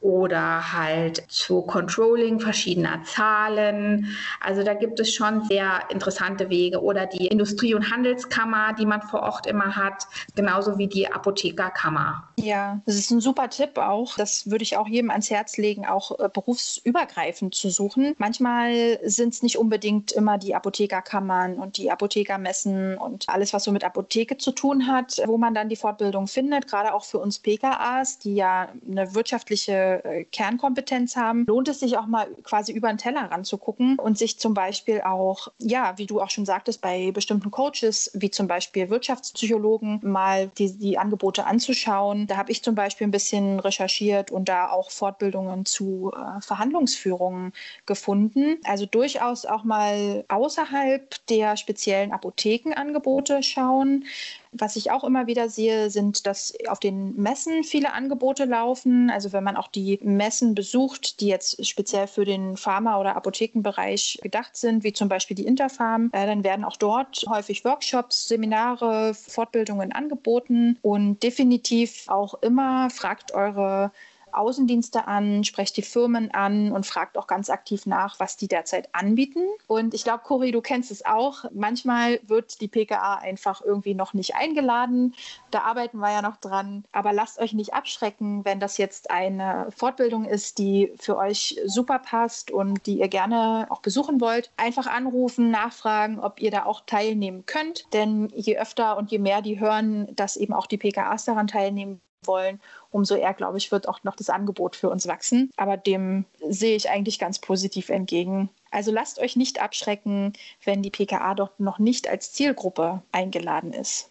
oder 0.00 0.72
halt 0.72 1.24
zu 1.28 1.62
Controlling 1.62 2.38
verschiedener 2.38 3.02
Zahlen. 3.02 4.06
Also 4.40 4.62
da 4.62 4.74
gibt 4.74 5.00
es 5.00 5.12
schon 5.12 5.44
sehr 5.44 5.80
interessante 5.90 6.50
Wege 6.50 6.80
oder 6.80 7.06
die 7.06 7.26
Industrie- 7.26 7.74
und 7.74 7.90
Handelskammer, 7.90 8.74
die 8.74 8.86
man 8.86 9.02
vor 9.02 9.22
Ort 9.22 9.48
immer 9.48 9.74
hat, 9.74 10.06
genauso 10.36 10.78
wie 10.78 10.86
die 10.86 11.12
Apothekerkammer. 11.12 12.27
Ja, 12.40 12.80
das 12.86 12.94
ist 12.94 13.10
ein 13.10 13.20
super 13.20 13.50
Tipp 13.50 13.78
auch. 13.78 14.14
Das 14.16 14.48
würde 14.48 14.62
ich 14.62 14.76
auch 14.76 14.86
jedem 14.86 15.10
ans 15.10 15.28
Herz 15.28 15.56
legen, 15.56 15.86
auch 15.86 16.18
äh, 16.20 16.28
berufsübergreifend 16.32 17.54
zu 17.54 17.68
suchen. 17.68 18.14
Manchmal 18.18 19.00
sind 19.02 19.34
es 19.34 19.42
nicht 19.42 19.58
unbedingt 19.58 20.12
immer 20.12 20.38
die 20.38 20.54
Apothekerkammern 20.54 21.54
und 21.54 21.78
die 21.78 21.90
Apothekermessen 21.90 22.96
und 22.96 23.28
alles, 23.28 23.52
was 23.52 23.64
so 23.64 23.72
mit 23.72 23.82
Apotheke 23.82 24.38
zu 24.38 24.52
tun 24.52 24.86
hat, 24.86 25.20
wo 25.26 25.36
man 25.36 25.52
dann 25.52 25.68
die 25.68 25.76
Fortbildung 25.76 26.28
findet, 26.28 26.68
gerade 26.68 26.94
auch 26.94 27.04
für 27.04 27.18
uns 27.18 27.40
PKAs, 27.40 28.20
die 28.20 28.36
ja 28.36 28.68
eine 28.88 29.14
wirtschaftliche 29.14 30.04
äh, 30.04 30.24
Kernkompetenz 30.24 31.16
haben, 31.16 31.44
lohnt 31.46 31.66
es 31.66 31.80
sich 31.80 31.98
auch 31.98 32.06
mal 32.06 32.28
quasi 32.44 32.72
über 32.72 32.88
den 32.88 32.98
Teller 32.98 33.32
ranzugucken 33.32 33.98
und 33.98 34.16
sich 34.16 34.38
zum 34.38 34.54
Beispiel 34.54 35.00
auch, 35.00 35.48
ja, 35.58 35.94
wie 35.96 36.06
du 36.06 36.20
auch 36.20 36.30
schon 36.30 36.46
sagtest, 36.46 36.82
bei 36.82 37.10
bestimmten 37.10 37.50
Coaches, 37.50 38.12
wie 38.14 38.30
zum 38.30 38.46
Beispiel 38.46 38.90
Wirtschaftspsychologen, 38.90 40.00
mal 40.04 40.48
die, 40.58 40.78
die 40.78 40.98
Angebote 40.98 41.44
anzuschauen. 41.44 42.27
Da 42.28 42.36
habe 42.36 42.52
ich 42.52 42.62
zum 42.62 42.74
Beispiel 42.74 43.06
ein 43.06 43.10
bisschen 43.10 43.58
recherchiert 43.58 44.30
und 44.30 44.48
da 44.48 44.70
auch 44.70 44.90
Fortbildungen 44.90 45.64
zu 45.64 46.12
äh, 46.14 46.40
Verhandlungsführungen 46.40 47.52
gefunden. 47.86 48.58
Also 48.64 48.86
durchaus 48.86 49.46
auch 49.46 49.64
mal 49.64 50.24
außerhalb 50.28 51.26
der 51.28 51.56
speziellen 51.56 52.12
Apothekenangebote 52.12 53.42
schauen. 53.42 54.04
Was 54.52 54.76
ich 54.76 54.90
auch 54.90 55.04
immer 55.04 55.26
wieder 55.26 55.48
sehe, 55.48 55.90
sind, 55.90 56.26
dass 56.26 56.54
auf 56.68 56.80
den 56.80 57.14
Messen 57.16 57.64
viele 57.64 57.92
Angebote 57.92 58.44
laufen. 58.44 59.10
Also 59.10 59.32
wenn 59.32 59.44
man 59.44 59.56
auch 59.56 59.68
die 59.68 59.98
Messen 60.02 60.54
besucht, 60.54 61.20
die 61.20 61.28
jetzt 61.28 61.66
speziell 61.66 62.06
für 62.06 62.24
den 62.24 62.56
Pharma- 62.56 62.98
oder 62.98 63.16
Apothekenbereich 63.16 64.20
gedacht 64.22 64.56
sind, 64.56 64.84
wie 64.84 64.92
zum 64.92 65.08
Beispiel 65.08 65.36
die 65.36 65.46
Interfarm, 65.46 66.10
äh, 66.12 66.26
dann 66.26 66.44
werden 66.44 66.64
auch 66.64 66.76
dort 66.76 67.24
häufig 67.28 67.64
Workshops, 67.64 68.28
Seminare, 68.28 69.14
Fortbildungen 69.14 69.92
angeboten 69.92 70.78
und 70.82 71.22
definitiv 71.22 72.04
auch 72.08 72.34
immer 72.42 72.90
fragt 72.90 73.32
eure 73.32 73.92
Außendienste 74.32 75.06
an, 75.06 75.44
sprecht 75.44 75.76
die 75.76 75.82
Firmen 75.82 76.30
an 76.32 76.72
und 76.72 76.86
fragt 76.86 77.18
auch 77.18 77.26
ganz 77.26 77.50
aktiv 77.50 77.86
nach, 77.86 78.18
was 78.20 78.36
die 78.36 78.48
derzeit 78.48 78.94
anbieten. 78.94 79.44
Und 79.66 79.94
ich 79.94 80.04
glaube, 80.04 80.22
Cori, 80.24 80.52
du 80.52 80.60
kennst 80.60 80.90
es 80.90 81.04
auch. 81.04 81.44
Manchmal 81.52 82.20
wird 82.26 82.60
die 82.60 82.68
PKA 82.68 83.16
einfach 83.16 83.62
irgendwie 83.62 83.94
noch 83.94 84.14
nicht 84.14 84.34
eingeladen. 84.34 85.14
Da 85.50 85.60
arbeiten 85.60 85.98
wir 85.98 86.10
ja 86.10 86.22
noch 86.22 86.36
dran. 86.36 86.84
Aber 86.92 87.12
lasst 87.12 87.38
euch 87.38 87.52
nicht 87.52 87.74
abschrecken, 87.74 88.44
wenn 88.44 88.60
das 88.60 88.78
jetzt 88.78 89.10
eine 89.10 89.68
Fortbildung 89.76 90.24
ist, 90.24 90.58
die 90.58 90.92
für 90.98 91.16
euch 91.16 91.60
super 91.64 91.98
passt 91.98 92.50
und 92.50 92.86
die 92.86 92.98
ihr 92.98 93.08
gerne 93.08 93.66
auch 93.70 93.80
besuchen 93.80 94.20
wollt. 94.20 94.50
Einfach 94.56 94.86
anrufen, 94.86 95.50
nachfragen, 95.50 96.18
ob 96.20 96.40
ihr 96.40 96.50
da 96.50 96.64
auch 96.64 96.82
teilnehmen 96.86 97.46
könnt. 97.46 97.86
Denn 97.92 98.28
je 98.34 98.58
öfter 98.58 98.96
und 98.96 99.10
je 99.10 99.18
mehr 99.18 99.42
die 99.42 99.60
hören, 99.60 100.14
dass 100.14 100.36
eben 100.36 100.52
auch 100.52 100.66
die 100.66 100.78
PKAs 100.78 101.24
daran 101.24 101.46
teilnehmen 101.46 102.00
wollen, 102.24 102.60
umso 102.90 103.14
eher, 103.14 103.34
glaube 103.34 103.58
ich, 103.58 103.70
wird 103.72 103.88
auch 103.88 104.02
noch 104.04 104.16
das 104.16 104.30
Angebot 104.30 104.76
für 104.76 104.90
uns 104.90 105.06
wachsen. 105.06 105.50
Aber 105.56 105.76
dem 105.76 106.24
sehe 106.48 106.76
ich 106.76 106.90
eigentlich 106.90 107.18
ganz 107.18 107.38
positiv 107.38 107.88
entgegen. 107.88 108.50
Also 108.70 108.92
lasst 108.92 109.18
euch 109.18 109.36
nicht 109.36 109.60
abschrecken, 109.62 110.32
wenn 110.64 110.82
die 110.82 110.90
PKA 110.90 111.34
dort 111.34 111.58
noch 111.60 111.78
nicht 111.78 112.08
als 112.08 112.32
Zielgruppe 112.32 113.02
eingeladen 113.12 113.72
ist. 113.72 114.10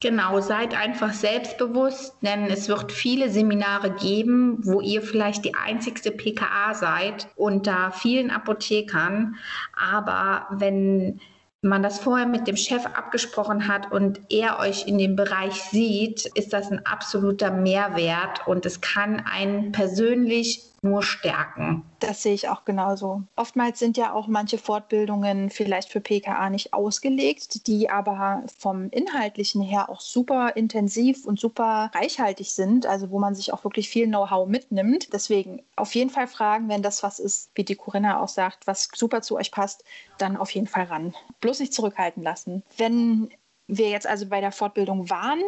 Genau, 0.00 0.40
seid 0.40 0.78
einfach 0.78 1.14
selbstbewusst, 1.14 2.16
denn 2.20 2.44
es 2.44 2.68
wird 2.68 2.92
viele 2.92 3.30
Seminare 3.30 3.90
geben, 3.92 4.58
wo 4.62 4.82
ihr 4.82 5.00
vielleicht 5.00 5.46
die 5.46 5.54
einzigste 5.54 6.10
PKA 6.10 6.74
seid 6.74 7.28
unter 7.34 7.92
vielen 7.92 8.30
Apothekern. 8.30 9.36
Aber 9.74 10.48
wenn 10.50 11.18
man 11.62 11.82
das 11.82 11.98
vorher 11.98 12.26
mit 12.26 12.46
dem 12.46 12.56
Chef 12.56 12.86
abgesprochen 12.86 13.68
hat 13.68 13.90
und 13.92 14.20
er 14.30 14.58
euch 14.58 14.86
in 14.86 14.98
dem 14.98 15.16
Bereich 15.16 15.54
sieht, 15.54 16.26
ist 16.34 16.52
das 16.52 16.70
ein 16.70 16.84
absoluter 16.86 17.50
Mehrwert 17.50 18.46
und 18.46 18.66
es 18.66 18.80
kann 18.80 19.20
einen 19.20 19.72
persönlich 19.72 20.62
nur 20.86 21.02
stärken. 21.02 21.84
Das 22.00 22.22
sehe 22.22 22.34
ich 22.34 22.48
auch 22.48 22.64
genauso. 22.64 23.22
Oftmals 23.36 23.78
sind 23.78 23.96
ja 23.96 24.12
auch 24.12 24.26
manche 24.26 24.58
Fortbildungen 24.58 25.50
vielleicht 25.50 25.90
für 25.90 26.00
PKA 26.00 26.50
nicht 26.50 26.72
ausgelegt, 26.72 27.66
die 27.66 27.90
aber 27.90 28.42
vom 28.58 28.90
Inhaltlichen 28.90 29.62
her 29.62 29.88
auch 29.88 30.00
super 30.00 30.56
intensiv 30.56 31.24
und 31.24 31.40
super 31.40 31.90
reichhaltig 31.94 32.52
sind, 32.52 32.86
also 32.86 33.10
wo 33.10 33.18
man 33.18 33.34
sich 33.34 33.52
auch 33.52 33.64
wirklich 33.64 33.88
viel 33.88 34.06
Know-how 34.06 34.46
mitnimmt. 34.46 35.12
Deswegen 35.12 35.62
auf 35.74 35.94
jeden 35.94 36.10
Fall 36.10 36.26
fragen, 36.26 36.68
wenn 36.68 36.82
das 36.82 37.02
was 37.02 37.18
ist, 37.18 37.50
wie 37.54 37.64
die 37.64 37.76
Corinna 37.76 38.20
auch 38.20 38.28
sagt, 38.28 38.66
was 38.66 38.88
super 38.94 39.22
zu 39.22 39.36
euch 39.36 39.50
passt, 39.50 39.84
dann 40.18 40.36
auf 40.36 40.50
jeden 40.50 40.66
Fall 40.66 40.84
ran. 40.84 41.14
Bloß 41.40 41.60
nicht 41.60 41.74
zurückhalten 41.74 42.22
lassen. 42.22 42.62
Wenn 42.76 43.30
wir 43.68 43.90
jetzt 43.90 44.06
also 44.06 44.26
bei 44.26 44.40
der 44.40 44.52
Fortbildung 44.52 45.10
waren, 45.10 45.42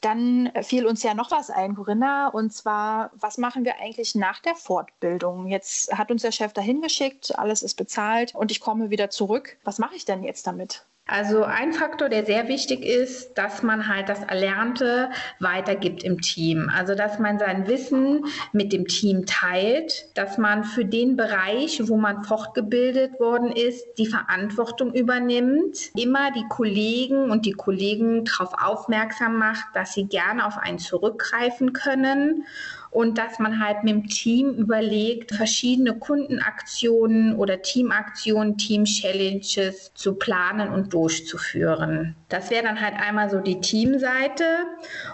dann 0.00 0.52
fiel 0.62 0.86
uns 0.86 1.02
ja 1.02 1.14
noch 1.14 1.30
was 1.30 1.50
ein, 1.50 1.74
Corinna, 1.74 2.28
und 2.28 2.52
zwar, 2.52 3.10
was 3.14 3.38
machen 3.38 3.64
wir 3.64 3.78
eigentlich 3.80 4.14
nach 4.14 4.40
der 4.40 4.54
Fortbildung? 4.54 5.46
Jetzt 5.46 5.96
hat 5.96 6.10
uns 6.10 6.22
der 6.22 6.32
Chef 6.32 6.52
dahin 6.52 6.82
geschickt, 6.82 7.38
alles 7.38 7.62
ist 7.62 7.74
bezahlt 7.76 8.34
und 8.34 8.50
ich 8.50 8.60
komme 8.60 8.90
wieder 8.90 9.10
zurück. 9.10 9.58
Was 9.64 9.78
mache 9.78 9.96
ich 9.96 10.04
denn 10.04 10.22
jetzt 10.22 10.46
damit? 10.46 10.86
Also 11.06 11.42
ein 11.42 11.72
Faktor, 11.72 12.08
der 12.08 12.24
sehr 12.24 12.46
wichtig 12.46 12.84
ist, 12.84 13.34
dass 13.34 13.64
man 13.64 13.88
halt 13.88 14.08
das 14.08 14.22
Erlernte 14.22 15.10
weitergibt 15.40 16.04
im 16.04 16.20
Team. 16.20 16.70
Also 16.72 16.94
dass 16.94 17.18
man 17.18 17.40
sein 17.40 17.66
Wissen 17.66 18.24
mit 18.52 18.72
dem 18.72 18.86
Team 18.86 19.26
teilt, 19.26 20.06
dass 20.14 20.38
man 20.38 20.62
für 20.62 20.84
den 20.84 21.16
Bereich, 21.16 21.80
wo 21.88 21.96
man 21.96 22.22
fortgebildet 22.22 23.18
worden 23.18 23.50
ist, 23.50 23.84
die 23.98 24.06
Verantwortung 24.06 24.94
übernimmt, 24.94 25.90
immer 25.96 26.30
die 26.30 26.46
Kollegen 26.48 27.32
und 27.32 27.46
die 27.46 27.52
Kollegen 27.52 28.24
darauf 28.24 28.54
aufmerksam 28.62 29.36
macht, 29.36 29.64
dass 29.74 29.94
sie 29.94 30.06
gerne 30.06 30.46
auf 30.46 30.56
einen 30.56 30.78
zurückgreifen 30.78 31.72
können 31.72 32.46
und 32.92 33.16
dass 33.16 33.38
man 33.38 33.58
halt 33.58 33.84
mit 33.84 33.94
dem 33.94 34.06
Team 34.06 34.50
überlegt, 34.50 35.34
verschiedene 35.34 35.98
Kundenaktionen 35.98 37.34
oder 37.36 37.62
Teamaktionen, 37.62 38.58
Team-Challenges 38.58 39.92
zu 39.94 40.14
planen 40.14 40.68
und 40.68 40.92
durchzuführen. 40.92 42.14
Das 42.28 42.50
wäre 42.50 42.64
dann 42.64 42.80
halt 42.80 42.94
einmal 42.94 43.30
so 43.30 43.40
die 43.40 43.60
Teamseite. 43.60 44.44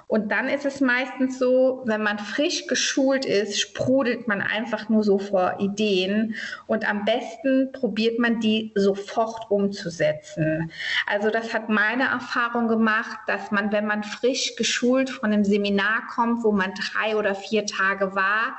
Und 0.09 0.33
dann 0.33 0.49
ist 0.49 0.67
es 0.67 0.81
meistens 0.81 1.39
so, 1.39 1.83
wenn 1.85 2.03
man 2.03 2.19
frisch 2.19 2.67
geschult 2.67 3.25
ist, 3.25 3.61
sprudelt 3.61 4.27
man 4.27 4.41
einfach 4.41 4.89
nur 4.89 5.05
so 5.05 5.19
vor 5.19 5.57
Ideen 5.61 6.35
und 6.67 6.89
am 6.89 7.05
besten 7.05 7.71
probiert 7.73 8.19
man 8.19 8.41
die 8.41 8.73
sofort 8.75 9.51
umzusetzen. 9.51 10.73
Also 11.07 11.31
das 11.31 11.55
hat 11.55 11.69
meine 11.69 12.05
Erfahrung 12.05 12.67
gemacht, 12.67 13.19
dass 13.29 13.53
man, 13.53 13.71
wenn 13.71 13.87
man 13.87 14.03
frisch 14.03 14.57
geschult 14.57 15.11
von 15.11 15.33
einem 15.33 15.45
Seminar 15.45 16.09
kommt, 16.13 16.43
wo 16.43 16.51
man 16.51 16.73
drei 16.75 17.17
oder 17.17 17.37
vier 17.37 17.68
Tage 17.69 18.15
war, 18.15 18.59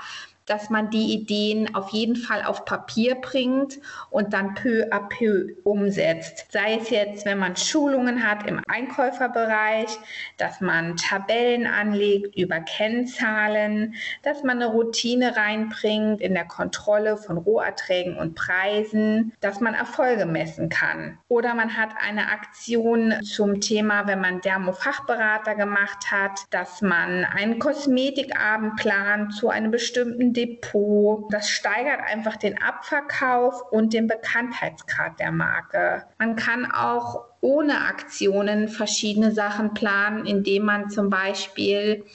dass 0.50 0.70
man 0.70 0.90
die 0.90 1.14
Ideen 1.14 1.76
auf 1.76 1.90
jeden 1.90 2.16
Fall 2.16 2.44
auf 2.44 2.66
Papier 2.66 3.16
bringt 3.16 3.80
und 4.10 4.34
dann 4.34 4.56
peu 4.56 4.88
à 4.92 5.08
peu 5.08 5.54
umsetzt. 5.64 6.48
Sei 6.50 6.78
es 6.82 6.90
jetzt, 6.90 7.26
wenn 7.26 7.38
man 7.38 7.56
Schulungen 7.56 8.24
hat 8.24 8.48
im 8.48 8.60
Einkäuferbereich, 8.68 9.90
dass 10.38 10.60
man 10.60 10.98
Tabellen 10.98 11.68
anlegt 11.68 12.36
über 12.36 12.60
Kennzahlen, 12.62 13.94
dass 14.24 14.44
man 14.44 14.62
eine 14.62 14.72
Routine 14.72 15.38
reinbringt 15.38 16.22
in 16.22 16.34
der 16.34 16.46
Kontrolle 16.46 17.18
von 17.18 17.38
Roherträgen 17.38 18.18
und 18.18 18.36
Preisen, 18.36 19.34
dass 19.42 19.60
man 19.60 19.76
Erfolge 19.76 20.26
messen 20.26 20.70
kann. 20.70 21.18
Oder 21.28 21.54
man 21.54 21.78
hat 21.78 21.90
eine 22.04 22.32
Aktion 22.32 23.14
zum 23.24 23.62
Thema, 23.62 24.08
wenn 24.08 24.20
man 24.20 24.42
Dermofachberater 24.42 25.56
gemacht 25.56 26.12
hat, 26.12 26.40
dass 26.50 26.82
man 26.82 27.26
einen 27.26 27.60
Kosmetikabend 27.60 28.78
plant 28.78 29.34
zu 29.36 29.50
einem 29.50 29.72
bestimmten 29.72 30.34
Depot. 30.40 31.26
Das 31.32 31.50
steigert 31.50 32.00
einfach 32.02 32.38
den 32.38 32.62
Abverkauf 32.62 33.62
und 33.72 33.94
den 33.94 34.08
Bekanntheitsgrad 34.08 35.20
der 35.20 35.32
Marke. 35.32 36.06
Man 36.18 36.36
kann 36.36 36.72
auch 36.72 37.26
ohne 37.42 37.82
Aktionen 37.82 38.70
verschiedene 38.70 39.32
Sachen 39.32 39.74
planen, 39.74 40.26
indem 40.26 40.64
man 40.64 40.90
zum 40.90 41.10
Beispiel 41.10 42.06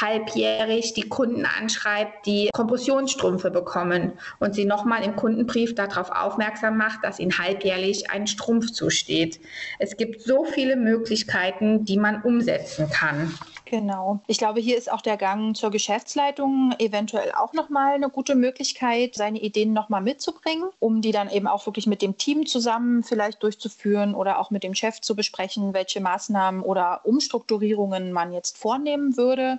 halbjährig 0.00 0.94
die 0.94 1.08
Kunden 1.08 1.46
anschreibt, 1.46 2.26
die 2.26 2.50
Kompressionsstrümpfe 2.52 3.50
bekommen 3.50 4.12
und 4.38 4.54
sie 4.54 4.64
nochmal 4.64 5.02
im 5.04 5.16
Kundenbrief 5.16 5.74
darauf 5.74 6.10
aufmerksam 6.10 6.76
macht, 6.76 7.02
dass 7.02 7.18
ihnen 7.18 7.38
halbjährlich 7.38 8.10
ein 8.10 8.26
Strumpf 8.26 8.72
zusteht. 8.72 9.40
Es 9.78 9.96
gibt 9.96 10.22
so 10.22 10.44
viele 10.44 10.76
Möglichkeiten, 10.76 11.84
die 11.84 11.96
man 11.96 12.22
umsetzen 12.22 12.90
kann. 12.90 13.32
Genau. 13.66 14.20
Ich 14.28 14.38
glaube, 14.38 14.60
hier 14.60 14.78
ist 14.78 14.90
auch 14.90 15.00
der 15.00 15.16
Gang 15.16 15.56
zur 15.56 15.72
Geschäftsleitung 15.72 16.72
eventuell 16.78 17.32
auch 17.32 17.52
nochmal 17.52 17.94
eine 17.94 18.08
gute 18.08 18.36
Möglichkeit, 18.36 19.16
seine 19.16 19.40
Ideen 19.40 19.72
nochmal 19.72 20.02
mitzubringen, 20.02 20.70
um 20.78 21.02
die 21.02 21.10
dann 21.10 21.28
eben 21.28 21.48
auch 21.48 21.66
wirklich 21.66 21.88
mit 21.88 22.00
dem 22.00 22.16
Team 22.16 22.46
zusammen 22.46 23.02
vielleicht 23.02 23.42
durchzuführen 23.42 24.14
oder 24.14 24.38
auch 24.38 24.52
mit 24.52 24.62
dem 24.62 24.74
Chef 24.74 25.00
zu 25.00 25.16
besprechen, 25.16 25.74
welche 25.74 26.00
Maßnahmen 26.00 26.62
oder 26.62 27.00
Umstrukturierungen 27.04 28.12
man 28.12 28.32
jetzt 28.32 28.56
vornehmen 28.56 29.16
würde. 29.16 29.58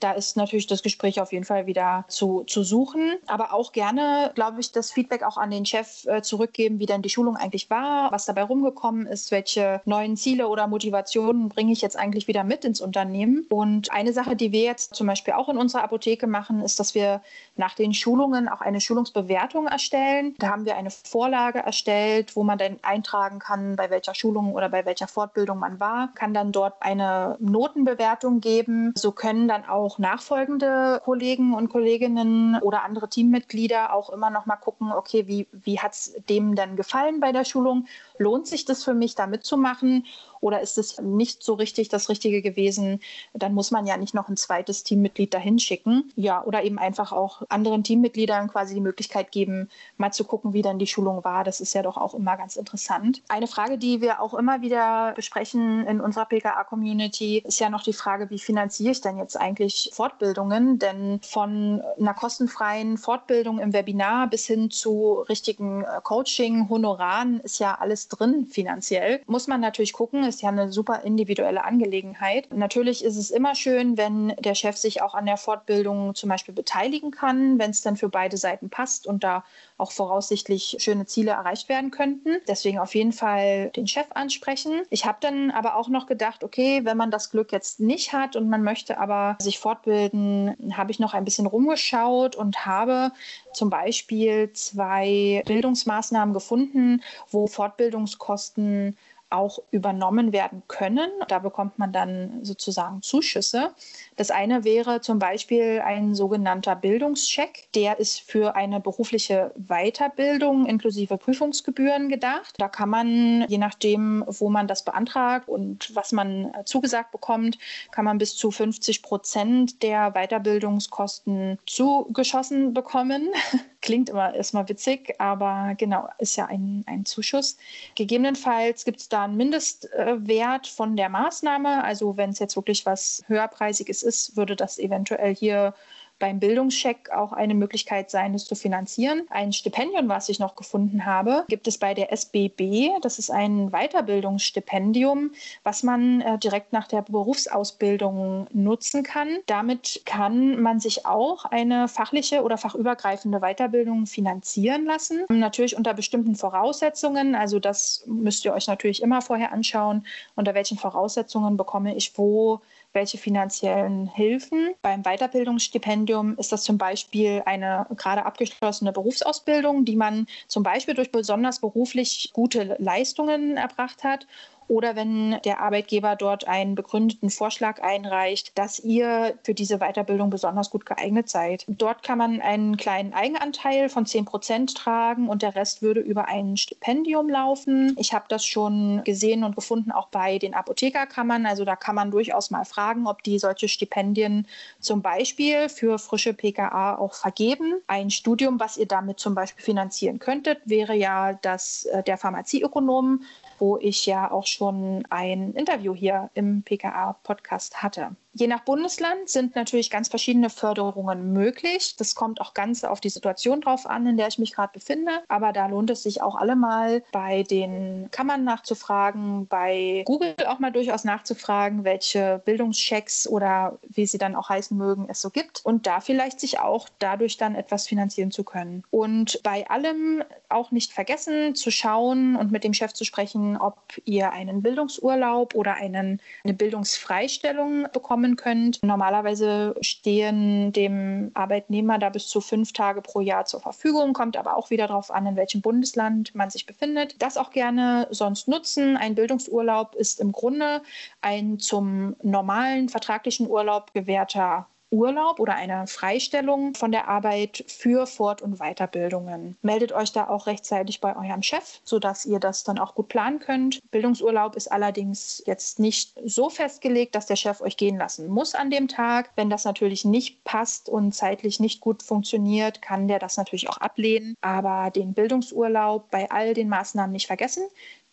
Da 0.00 0.12
ist 0.12 0.36
natürlich 0.36 0.66
das 0.66 0.82
Gespräch 0.82 1.20
auf 1.20 1.32
jeden 1.32 1.44
Fall 1.44 1.66
wieder 1.66 2.04
zu, 2.08 2.44
zu 2.44 2.62
suchen. 2.62 3.18
Aber 3.26 3.52
auch 3.52 3.72
gerne, 3.72 4.32
glaube 4.34 4.60
ich, 4.60 4.72
das 4.72 4.90
Feedback 4.90 5.22
auch 5.22 5.36
an 5.36 5.50
den 5.50 5.66
Chef 5.66 6.06
äh, 6.06 6.22
zurückgeben, 6.22 6.78
wie 6.78 6.86
denn 6.86 7.02
die 7.02 7.10
Schulung 7.10 7.36
eigentlich 7.36 7.70
war, 7.70 8.10
was 8.12 8.26
dabei 8.26 8.42
rumgekommen 8.42 9.06
ist, 9.06 9.30
welche 9.30 9.80
neuen 9.84 10.16
Ziele 10.16 10.48
oder 10.48 10.66
Motivationen 10.66 11.48
bringe 11.48 11.72
ich 11.72 11.82
jetzt 11.82 11.98
eigentlich 11.98 12.28
wieder 12.28 12.44
mit 12.44 12.64
ins 12.64 12.80
Unternehmen. 12.80 13.46
Und 13.50 13.92
eine 13.92 14.12
Sache, 14.12 14.36
die 14.36 14.52
wir 14.52 14.62
jetzt 14.62 14.94
zum 14.94 15.06
Beispiel 15.06 15.34
auch 15.34 15.48
in 15.48 15.58
unserer 15.58 15.84
Apotheke 15.84 16.26
machen, 16.26 16.62
ist, 16.62 16.80
dass 16.80 16.94
wir 16.94 17.20
nach 17.56 17.74
den 17.74 17.94
Schulungen 17.94 18.48
auch 18.48 18.60
eine 18.60 18.80
Schulungsbewertung 18.80 19.66
erstellen. 19.66 20.34
Da 20.38 20.48
haben 20.48 20.64
wir 20.64 20.76
eine 20.76 20.90
Vorlage 20.90 21.58
erstellt, 21.58 22.36
wo 22.36 22.42
man 22.42 22.58
dann 22.58 22.78
eintragen 22.82 23.38
kann, 23.38 23.76
bei 23.76 23.90
welcher 23.90 24.14
Schulung 24.14 24.54
oder 24.54 24.68
bei 24.68 24.84
welcher 24.84 25.08
Fortbildung 25.08 25.58
man 25.58 25.78
war, 25.80 26.12
kann 26.14 26.34
dann 26.34 26.52
dort 26.52 26.74
eine 26.80 27.36
Notenbewertung 27.40 28.40
geben. 28.40 28.92
So 28.96 29.12
können 29.12 29.48
dann 29.48 29.64
auch 29.64 29.89
auch 29.90 29.98
nachfolgende 29.98 31.00
Kollegen 31.04 31.54
und 31.54 31.68
Kolleginnen 31.68 32.60
oder 32.60 32.84
andere 32.84 33.08
Teammitglieder 33.08 33.92
auch 33.92 34.10
immer 34.10 34.30
noch 34.30 34.46
mal 34.46 34.56
gucken, 34.56 34.92
okay, 34.92 35.26
wie, 35.26 35.48
wie 35.52 35.80
hat 35.80 35.92
es 35.92 36.14
dem 36.28 36.54
denn 36.54 36.76
gefallen 36.76 37.18
bei 37.18 37.32
der 37.32 37.44
Schulung? 37.44 37.86
Lohnt 38.16 38.46
sich 38.46 38.64
das 38.64 38.84
für 38.84 38.94
mich, 38.94 39.16
da 39.16 39.26
mitzumachen? 39.26 40.06
Oder 40.40 40.60
ist 40.60 40.78
es 40.78 41.00
nicht 41.00 41.42
so 41.42 41.54
richtig 41.54 41.88
das 41.88 42.08
Richtige 42.08 42.42
gewesen, 42.42 43.00
dann 43.34 43.54
muss 43.54 43.70
man 43.70 43.86
ja 43.86 43.96
nicht 43.96 44.14
noch 44.14 44.28
ein 44.28 44.36
zweites 44.36 44.82
Teammitglied 44.82 45.34
dahin 45.34 45.58
schicken. 45.58 46.12
Ja, 46.16 46.42
oder 46.44 46.64
eben 46.64 46.78
einfach 46.78 47.12
auch 47.12 47.42
anderen 47.48 47.84
Teammitgliedern 47.84 48.48
quasi 48.48 48.74
die 48.74 48.80
Möglichkeit 48.80 49.32
geben, 49.32 49.68
mal 49.96 50.12
zu 50.12 50.24
gucken, 50.24 50.52
wie 50.52 50.62
dann 50.62 50.78
die 50.78 50.86
Schulung 50.86 51.24
war. 51.24 51.44
Das 51.44 51.60
ist 51.60 51.74
ja 51.74 51.82
doch 51.82 51.96
auch 51.96 52.14
immer 52.14 52.36
ganz 52.36 52.56
interessant. 52.56 53.22
Eine 53.28 53.46
Frage, 53.46 53.78
die 53.78 54.00
wir 54.00 54.20
auch 54.20 54.34
immer 54.34 54.62
wieder 54.62 55.12
besprechen 55.14 55.86
in 55.86 56.00
unserer 56.00 56.26
PKA-Community, 56.26 57.42
ist 57.46 57.60
ja 57.60 57.70
noch 57.70 57.82
die 57.82 57.92
Frage, 57.92 58.30
wie 58.30 58.38
finanziere 58.38 58.92
ich 58.92 59.00
denn 59.00 59.18
jetzt 59.18 59.36
eigentlich 59.36 59.90
Fortbildungen? 59.92 60.78
Denn 60.78 61.20
von 61.22 61.82
einer 61.98 62.14
kostenfreien 62.14 62.96
Fortbildung 62.96 63.58
im 63.58 63.72
Webinar 63.72 64.28
bis 64.28 64.46
hin 64.46 64.70
zu 64.70 65.24
richtigen 65.28 65.82
äh, 65.82 66.00
Coaching, 66.02 66.68
Honoraren 66.68 67.40
ist 67.40 67.58
ja 67.58 67.76
alles 67.78 68.08
drin 68.08 68.46
finanziell. 68.46 69.20
Muss 69.26 69.46
man 69.46 69.60
natürlich 69.60 69.92
gucken, 69.92 70.24
ist 70.30 70.42
ja 70.42 70.48
eine 70.48 70.72
super 70.72 71.02
individuelle 71.02 71.64
Angelegenheit. 71.64 72.48
Natürlich 72.54 73.04
ist 73.04 73.16
es 73.16 73.30
immer 73.30 73.54
schön, 73.54 73.98
wenn 73.98 74.28
der 74.38 74.54
Chef 74.54 74.76
sich 74.76 75.02
auch 75.02 75.14
an 75.14 75.26
der 75.26 75.36
Fortbildung 75.36 76.14
zum 76.14 76.30
Beispiel 76.30 76.54
beteiligen 76.54 77.10
kann, 77.10 77.58
wenn 77.58 77.70
es 77.70 77.82
dann 77.82 77.96
für 77.96 78.08
beide 78.08 78.36
Seiten 78.36 78.70
passt 78.70 79.06
und 79.06 79.22
da 79.22 79.44
auch 79.76 79.92
voraussichtlich 79.92 80.76
schöne 80.78 81.06
Ziele 81.06 81.32
erreicht 81.32 81.68
werden 81.68 81.90
könnten. 81.90 82.36
Deswegen 82.48 82.78
auf 82.78 82.94
jeden 82.94 83.12
Fall 83.12 83.70
den 83.70 83.86
Chef 83.86 84.06
ansprechen. 84.14 84.82
Ich 84.88 85.04
habe 85.04 85.18
dann 85.20 85.50
aber 85.50 85.76
auch 85.76 85.88
noch 85.88 86.06
gedacht, 86.06 86.44
okay, 86.44 86.84
wenn 86.84 86.96
man 86.96 87.10
das 87.10 87.30
Glück 87.30 87.52
jetzt 87.52 87.80
nicht 87.80 88.12
hat 88.12 88.36
und 88.36 88.48
man 88.48 88.62
möchte 88.62 88.98
aber 88.98 89.36
sich 89.40 89.58
fortbilden, 89.58 90.56
habe 90.76 90.92
ich 90.92 91.00
noch 91.00 91.12
ein 91.12 91.24
bisschen 91.24 91.46
rumgeschaut 91.46 92.36
und 92.36 92.64
habe 92.64 93.12
zum 93.52 93.68
Beispiel 93.68 94.52
zwei 94.52 95.42
Bildungsmaßnahmen 95.46 96.32
gefunden, 96.32 97.02
wo 97.30 97.46
Fortbildungskosten 97.46 98.96
auch 99.30 99.60
übernommen 99.70 100.32
werden 100.32 100.62
können. 100.68 101.08
Da 101.28 101.38
bekommt 101.38 101.78
man 101.78 101.92
dann 101.92 102.44
sozusagen 102.44 103.02
Zuschüsse. 103.02 103.72
Das 104.16 104.30
eine 104.30 104.64
wäre 104.64 105.00
zum 105.00 105.18
Beispiel 105.18 105.80
ein 105.84 106.14
sogenannter 106.14 106.74
Bildungscheck. 106.76 107.68
Der 107.74 107.98
ist 107.98 108.20
für 108.20 108.56
eine 108.56 108.80
berufliche 108.80 109.52
Weiterbildung 109.56 110.66
inklusive 110.66 111.16
Prüfungsgebühren 111.16 112.08
gedacht. 112.08 112.54
Da 112.58 112.68
kann 112.68 112.90
man, 112.90 113.46
je 113.48 113.58
nachdem, 113.58 114.24
wo 114.26 114.50
man 114.50 114.66
das 114.66 114.84
beantragt 114.84 115.48
und 115.48 115.94
was 115.94 116.12
man 116.12 116.52
zugesagt 116.64 117.12
bekommt, 117.12 117.58
kann 117.92 118.04
man 118.04 118.18
bis 118.18 118.36
zu 118.36 118.50
50 118.50 119.02
Prozent 119.02 119.82
der 119.82 120.12
Weiterbildungskosten 120.12 121.58
zugeschossen 121.66 122.74
bekommen. 122.74 123.30
Klingt 123.82 124.10
immer 124.10 124.34
erstmal 124.34 124.68
witzig, 124.68 125.14
aber 125.18 125.74
genau, 125.78 126.08
ist 126.18 126.36
ja 126.36 126.46
ein, 126.46 126.84
ein 126.86 127.06
Zuschuss. 127.06 127.56
Gegebenenfalls 127.94 128.84
gibt 128.84 129.00
es 129.00 129.08
da 129.08 129.19
einen 129.24 129.36
Mindestwert 129.36 130.66
von 130.66 130.96
der 130.96 131.08
Maßnahme. 131.08 131.84
Also 131.84 132.16
wenn 132.16 132.30
es 132.30 132.38
jetzt 132.38 132.56
wirklich 132.56 132.86
was 132.86 133.22
höherpreisiges 133.26 134.02
ist, 134.02 134.36
würde 134.36 134.56
das 134.56 134.78
eventuell 134.78 135.34
hier 135.34 135.74
beim 136.20 136.38
Bildungscheck 136.38 137.10
auch 137.10 137.32
eine 137.32 137.54
Möglichkeit 137.54 138.10
sein, 138.10 138.34
es 138.34 138.44
zu 138.44 138.54
finanzieren. 138.54 139.26
Ein 139.30 139.52
Stipendium, 139.52 140.08
was 140.08 140.28
ich 140.28 140.38
noch 140.38 140.54
gefunden 140.54 141.04
habe, 141.04 141.44
gibt 141.48 141.66
es 141.66 141.78
bei 141.78 141.94
der 141.94 142.12
SBB. 142.12 142.90
Das 143.02 143.18
ist 143.18 143.30
ein 143.30 143.70
Weiterbildungsstipendium, 143.70 145.32
was 145.64 145.82
man 145.82 146.20
äh, 146.20 146.38
direkt 146.38 146.72
nach 146.72 146.86
der 146.86 147.02
Berufsausbildung 147.02 148.46
nutzen 148.52 149.02
kann. 149.02 149.38
Damit 149.46 150.02
kann 150.04 150.60
man 150.60 150.78
sich 150.78 151.06
auch 151.06 151.46
eine 151.46 151.88
fachliche 151.88 152.42
oder 152.42 152.58
fachübergreifende 152.58 153.40
Weiterbildung 153.40 154.06
finanzieren 154.06 154.84
lassen. 154.84 155.24
Natürlich 155.28 155.76
unter 155.76 155.94
bestimmten 155.94 156.36
Voraussetzungen. 156.36 157.34
Also 157.34 157.58
das 157.58 158.04
müsst 158.06 158.44
ihr 158.44 158.52
euch 158.52 158.66
natürlich 158.66 159.02
immer 159.02 159.22
vorher 159.22 159.52
anschauen, 159.52 160.06
unter 160.36 160.54
welchen 160.54 160.78
Voraussetzungen 160.78 161.56
bekomme 161.56 161.96
ich 161.96 162.16
wo 162.18 162.60
welche 162.92 163.18
finanziellen 163.18 164.06
Hilfen. 164.06 164.74
Beim 164.82 165.02
Weiterbildungsstipendium 165.02 166.36
ist 166.38 166.52
das 166.52 166.64
zum 166.64 166.78
Beispiel 166.78 167.42
eine 167.46 167.86
gerade 167.96 168.26
abgeschlossene 168.26 168.92
Berufsausbildung, 168.92 169.84
die 169.84 169.96
man 169.96 170.26
zum 170.48 170.62
Beispiel 170.62 170.94
durch 170.94 171.12
besonders 171.12 171.60
beruflich 171.60 172.30
gute 172.32 172.76
Leistungen 172.78 173.56
erbracht 173.56 174.04
hat 174.04 174.26
oder 174.70 174.94
wenn 174.94 175.40
der 175.44 175.60
Arbeitgeber 175.60 176.14
dort 176.14 176.46
einen 176.46 176.76
begründeten 176.76 177.28
Vorschlag 177.28 177.82
einreicht, 177.82 178.56
dass 178.56 178.78
ihr 178.78 179.34
für 179.42 179.52
diese 179.52 179.78
Weiterbildung 179.78 180.30
besonders 180.30 180.70
gut 180.70 180.86
geeignet 180.86 181.28
seid. 181.28 181.64
Dort 181.66 182.04
kann 182.04 182.18
man 182.18 182.40
einen 182.40 182.76
kleinen 182.76 183.12
Eigenanteil 183.12 183.88
von 183.88 184.06
10 184.06 184.26
Prozent 184.26 184.76
tragen 184.76 185.28
und 185.28 185.42
der 185.42 185.56
Rest 185.56 185.82
würde 185.82 186.00
über 186.00 186.28
ein 186.28 186.56
Stipendium 186.56 187.28
laufen. 187.28 187.96
Ich 187.98 188.14
habe 188.14 188.26
das 188.28 188.46
schon 188.46 189.02
gesehen 189.04 189.42
und 189.42 189.56
gefunden, 189.56 189.90
auch 189.90 190.06
bei 190.06 190.38
den 190.38 190.54
Apothekerkammern. 190.54 191.46
Also 191.46 191.64
da 191.64 191.74
kann 191.74 191.96
man 191.96 192.12
durchaus 192.12 192.52
mal 192.52 192.64
fragen, 192.64 193.08
ob 193.08 193.24
die 193.24 193.40
solche 193.40 193.68
Stipendien 193.68 194.46
zum 194.78 195.02
Beispiel 195.02 195.68
für 195.68 195.98
frische 195.98 196.32
PKA 196.32 196.96
auch 196.96 197.14
vergeben. 197.14 197.74
Ein 197.88 198.10
Studium, 198.10 198.60
was 198.60 198.76
ihr 198.76 198.86
damit 198.86 199.18
zum 199.18 199.34
Beispiel 199.34 199.64
finanzieren 199.64 200.20
könntet, 200.20 200.60
wäre 200.64 200.94
ja 200.94 201.32
das 201.32 201.86
äh, 201.86 202.04
der 202.04 202.18
Pharmazieökonomen 202.18 203.24
wo 203.60 203.78
ich 203.78 204.06
ja 204.06 204.30
auch 204.30 204.46
schon 204.46 205.04
ein 205.10 205.52
Interview 205.54 205.94
hier 205.94 206.30
im 206.34 206.62
PKA-Podcast 206.62 207.82
hatte. 207.82 208.16
Je 208.32 208.46
nach 208.46 208.60
Bundesland 208.60 209.28
sind 209.28 209.56
natürlich 209.56 209.90
ganz 209.90 210.08
verschiedene 210.08 210.50
Förderungen 210.50 211.32
möglich. 211.32 211.96
Das 211.96 212.14
kommt 212.14 212.40
auch 212.40 212.54
ganz 212.54 212.84
auf 212.84 213.00
die 213.00 213.08
Situation 213.08 213.60
drauf 213.60 213.86
an, 213.86 214.06
in 214.06 214.16
der 214.16 214.28
ich 214.28 214.38
mich 214.38 214.54
gerade 214.54 214.72
befinde. 214.72 215.10
Aber 215.26 215.52
da 215.52 215.66
lohnt 215.66 215.90
es 215.90 216.04
sich 216.04 216.22
auch 216.22 216.36
allemal 216.36 217.02
bei 217.10 217.42
den 217.42 218.08
Kammern 218.12 218.44
nachzufragen, 218.44 219.48
bei 219.48 220.04
Google 220.06 220.36
auch 220.46 220.60
mal 220.60 220.70
durchaus 220.70 221.02
nachzufragen, 221.02 221.82
welche 221.82 222.40
Bildungschecks 222.44 223.26
oder 223.26 223.78
wie 223.88 224.06
sie 224.06 224.18
dann 224.18 224.36
auch 224.36 224.48
heißen 224.48 224.76
mögen 224.76 225.06
es 225.08 225.20
so 225.20 225.30
gibt 225.30 225.62
und 225.64 225.86
da 225.86 226.00
vielleicht 226.00 226.38
sich 226.38 226.60
auch 226.60 226.88
dadurch 227.00 227.36
dann 227.36 227.56
etwas 227.56 227.88
finanzieren 227.88 228.30
zu 228.30 228.44
können. 228.44 228.84
Und 228.90 229.40
bei 229.42 229.68
allem 229.68 230.22
auch 230.48 230.70
nicht 230.70 230.92
vergessen 230.92 231.56
zu 231.56 231.72
schauen 231.72 232.36
und 232.36 232.52
mit 232.52 232.62
dem 232.62 232.74
Chef 232.74 232.92
zu 232.92 233.04
sprechen, 233.04 233.49
ob 233.56 233.78
ihr 234.04 234.32
einen 234.32 234.62
Bildungsurlaub 234.62 235.54
oder 235.54 235.74
einen, 235.74 236.20
eine 236.44 236.54
Bildungsfreistellung 236.54 237.88
bekommen 237.92 238.36
könnt. 238.36 238.82
Normalerweise 238.82 239.74
stehen 239.80 240.72
dem 240.72 241.30
Arbeitnehmer 241.34 241.98
da 241.98 242.08
bis 242.10 242.28
zu 242.28 242.40
fünf 242.40 242.72
Tage 242.72 243.02
pro 243.02 243.20
Jahr 243.20 243.44
zur 243.44 243.60
Verfügung, 243.60 244.12
kommt 244.12 244.36
aber 244.36 244.56
auch 244.56 244.70
wieder 244.70 244.86
darauf 244.86 245.10
an, 245.10 245.26
in 245.26 245.36
welchem 245.36 245.60
Bundesland 245.60 246.34
man 246.34 246.50
sich 246.50 246.66
befindet. 246.66 247.16
Das 247.20 247.36
auch 247.36 247.50
gerne 247.50 248.06
sonst 248.10 248.48
nutzen. 248.48 248.96
Ein 248.96 249.14
Bildungsurlaub 249.14 249.94
ist 249.94 250.20
im 250.20 250.32
Grunde 250.32 250.82
ein 251.20 251.58
zum 251.58 252.16
normalen 252.22 252.88
vertraglichen 252.88 253.48
Urlaub 253.48 253.92
gewährter 253.92 254.66
Urlaub 254.90 255.38
oder 255.38 255.54
eine 255.54 255.86
Freistellung 255.86 256.74
von 256.74 256.90
der 256.90 257.08
Arbeit 257.08 257.64
für 257.68 258.06
Fort- 258.06 258.42
und 258.42 258.58
Weiterbildungen. 258.58 259.56
Meldet 259.62 259.92
euch 259.92 260.12
da 260.12 260.28
auch 260.28 260.46
rechtzeitig 260.46 261.00
bei 261.00 261.14
eurem 261.16 261.42
Chef, 261.42 261.80
sodass 261.84 262.26
ihr 262.26 262.40
das 262.40 262.64
dann 262.64 262.78
auch 262.78 262.94
gut 262.94 263.08
planen 263.08 263.38
könnt. 263.38 263.78
Bildungsurlaub 263.90 264.56
ist 264.56 264.70
allerdings 264.70 265.42
jetzt 265.46 265.78
nicht 265.78 266.18
so 266.24 266.50
festgelegt, 266.50 267.14
dass 267.14 267.26
der 267.26 267.36
Chef 267.36 267.60
euch 267.60 267.76
gehen 267.76 267.96
lassen 267.96 268.28
muss 268.28 268.54
an 268.54 268.70
dem 268.70 268.88
Tag. 268.88 269.30
Wenn 269.36 269.50
das 269.50 269.64
natürlich 269.64 270.04
nicht 270.04 270.42
passt 270.44 270.88
und 270.88 271.12
zeitlich 271.12 271.60
nicht 271.60 271.80
gut 271.80 272.02
funktioniert, 272.02 272.82
kann 272.82 273.08
der 273.08 273.18
das 273.18 273.36
natürlich 273.36 273.68
auch 273.68 273.78
ablehnen. 273.78 274.34
Aber 274.40 274.90
den 274.90 275.14
Bildungsurlaub 275.14 276.10
bei 276.10 276.30
all 276.30 276.54
den 276.54 276.68
Maßnahmen 276.68 277.12
nicht 277.12 277.26
vergessen. 277.28 277.62